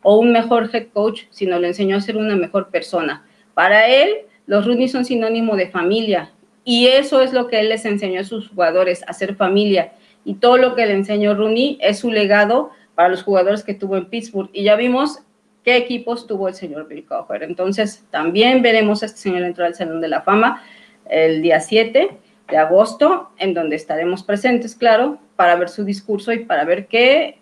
o 0.03 0.19
un 0.19 0.33
mejor 0.33 0.71
head 0.73 0.89
coach, 0.93 1.23
sino 1.31 1.59
le 1.59 1.69
enseñó 1.69 1.97
a 1.97 2.01
ser 2.01 2.17
una 2.17 2.37
mejor 2.37 2.69
persona. 2.69 3.25
Para 3.55 3.89
él, 3.89 4.11
los 4.47 4.67
Rooney 4.67 4.89
son 4.89 5.05
sinónimo 5.05 5.57
de 5.57 5.69
familia 5.69 6.33
y 6.65 6.89
eso 6.89 7.23
es 7.23 7.33
lo 7.33 7.47
que 7.47 7.61
él 7.61 7.69
les 7.69 7.85
enseñó 7.85 8.21
a 8.21 8.25
sus 8.25 8.49
jugadores, 8.49 9.05
a 9.07 9.13
ser 9.13 9.37
familia 9.37 9.93
y 10.25 10.35
todo 10.35 10.57
lo 10.57 10.75
que 10.75 10.87
le 10.87 10.95
enseñó 10.95 11.35
Rooney 11.35 11.79
es 11.81 11.99
su 11.99 12.11
legado 12.11 12.71
para 12.95 13.09
los 13.09 13.23
jugadores 13.23 13.63
que 13.63 13.75
tuvo 13.75 13.97
en 13.97 14.07
Pittsburgh. 14.07 14.51
Y 14.53 14.65
ya 14.65 14.77
vimos 14.77 15.21
qué 15.65 15.77
equipos 15.77 16.27
tuvo 16.27 16.49
el 16.49 16.55
señor 16.55 16.89
Bill 16.89 17.05
Cowher. 17.05 17.43
Entonces, 17.43 18.05
también 18.11 18.63
veremos 18.63 19.03
a 19.03 19.07
este 19.07 19.19
señor 19.19 19.43
entrar 19.43 19.69
al 19.69 19.75
Salón 19.75 20.01
de 20.01 20.09
la 20.09 20.23
Fama 20.23 20.63
el 21.09 21.43
día 21.43 21.61
7 21.61 22.19
de 22.49 22.57
agosto, 22.57 23.31
en 23.39 23.55
donde 23.55 23.77
estaremos 23.77 24.23
presentes, 24.23 24.75
claro, 24.75 25.19
para 25.37 25.57
ver 25.57 25.69
su 25.69 25.85
discurso 25.85 26.33
y 26.33 26.45
para 26.45 26.65
ver 26.65 26.87
qué 26.87 27.39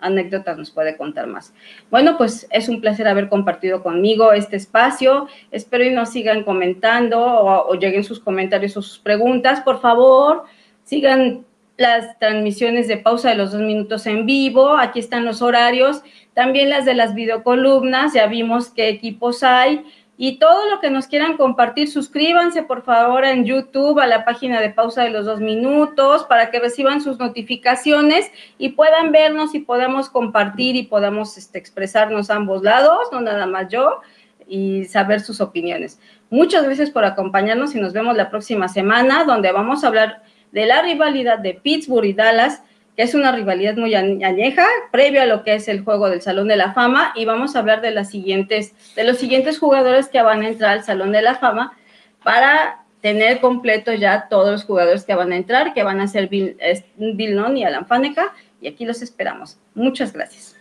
anécdotas 0.00 0.56
nos 0.58 0.70
puede 0.70 0.96
contar 0.96 1.26
más. 1.26 1.54
Bueno, 1.90 2.16
pues 2.16 2.46
es 2.50 2.68
un 2.68 2.80
placer 2.80 3.08
haber 3.08 3.28
compartido 3.28 3.82
conmigo 3.82 4.32
este 4.32 4.56
espacio. 4.56 5.28
Espero 5.50 5.84
y 5.84 5.90
nos 5.90 6.10
sigan 6.10 6.44
comentando 6.44 7.20
o, 7.20 7.68
o 7.68 7.74
lleguen 7.74 8.04
sus 8.04 8.20
comentarios 8.20 8.76
o 8.76 8.82
sus 8.82 8.98
preguntas. 8.98 9.60
Por 9.62 9.80
favor, 9.80 10.44
sigan 10.84 11.44
las 11.76 12.18
transmisiones 12.18 12.86
de 12.88 12.98
pausa 12.98 13.30
de 13.30 13.34
los 13.34 13.52
dos 13.52 13.60
minutos 13.60 14.06
en 14.06 14.26
vivo, 14.26 14.76
aquí 14.76 15.00
están 15.00 15.24
los 15.24 15.42
horarios, 15.42 16.02
también 16.32 16.70
las 16.70 16.84
de 16.84 16.94
las 16.94 17.14
videocolumnas, 17.14 18.14
ya 18.14 18.26
vimos 18.26 18.70
qué 18.70 18.88
equipos 18.88 19.42
hay 19.42 19.84
y 20.16 20.38
todo 20.38 20.70
lo 20.70 20.80
que 20.80 20.90
nos 20.90 21.08
quieran 21.08 21.36
compartir, 21.36 21.90
suscríbanse 21.90 22.62
por 22.62 22.84
favor 22.84 23.24
en 23.24 23.44
YouTube 23.44 23.98
a 23.98 24.06
la 24.06 24.24
página 24.24 24.60
de 24.60 24.70
pausa 24.70 25.02
de 25.02 25.10
los 25.10 25.26
dos 25.26 25.40
minutos 25.40 26.24
para 26.24 26.50
que 26.50 26.60
reciban 26.60 27.00
sus 27.00 27.18
notificaciones 27.18 28.30
y 28.56 28.70
puedan 28.70 29.10
vernos 29.10 29.56
y 29.56 29.60
podamos 29.60 30.08
compartir 30.08 30.76
y 30.76 30.84
podamos 30.84 31.36
este, 31.36 31.58
expresarnos 31.58 32.30
ambos 32.30 32.62
lados, 32.62 33.08
no 33.10 33.20
nada 33.20 33.46
más 33.46 33.68
yo, 33.68 34.02
y 34.46 34.84
saber 34.84 35.20
sus 35.20 35.40
opiniones. 35.40 35.98
Muchas 36.30 36.64
gracias 36.64 36.90
por 36.90 37.04
acompañarnos 37.04 37.74
y 37.74 37.80
nos 37.80 37.92
vemos 37.92 38.16
la 38.16 38.30
próxima 38.30 38.68
semana 38.68 39.24
donde 39.24 39.50
vamos 39.50 39.82
a 39.82 39.88
hablar 39.88 40.22
de 40.54 40.66
la 40.66 40.80
rivalidad 40.82 41.40
de 41.40 41.54
Pittsburgh 41.54 42.06
y 42.06 42.12
Dallas, 42.14 42.62
que 42.96 43.02
es 43.02 43.14
una 43.14 43.32
rivalidad 43.32 43.74
muy 43.74 43.92
añeja, 43.94 44.64
previo 44.92 45.20
a 45.20 45.26
lo 45.26 45.42
que 45.42 45.56
es 45.56 45.66
el 45.66 45.82
juego 45.82 46.08
del 46.08 46.22
Salón 46.22 46.46
de 46.46 46.56
la 46.56 46.72
Fama, 46.72 47.12
y 47.16 47.24
vamos 47.24 47.56
a 47.56 47.58
hablar 47.58 47.80
de 47.80 47.90
las 47.90 48.08
siguientes, 48.08 48.72
de 48.94 49.02
los 49.02 49.18
siguientes 49.18 49.58
jugadores 49.58 50.08
que 50.08 50.22
van 50.22 50.42
a 50.42 50.48
entrar 50.48 50.70
al 50.70 50.84
Salón 50.84 51.10
de 51.10 51.22
la 51.22 51.34
Fama 51.34 51.76
para 52.22 52.84
tener 53.00 53.40
completo 53.40 53.92
ya 53.92 54.28
todos 54.28 54.52
los 54.52 54.64
jugadores 54.64 55.04
que 55.04 55.16
van 55.16 55.32
a 55.32 55.36
entrar, 55.36 55.74
que 55.74 55.82
van 55.82 56.00
a 56.00 56.06
ser 56.06 56.28
Bill, 56.28 56.56
Bill 56.96 57.34
Non 57.34 57.56
y 57.56 57.64
Alan 57.64 57.86
Faneca, 57.86 58.32
y 58.60 58.68
aquí 58.68 58.84
los 58.84 59.02
esperamos. 59.02 59.58
Muchas 59.74 60.12
gracias. 60.12 60.56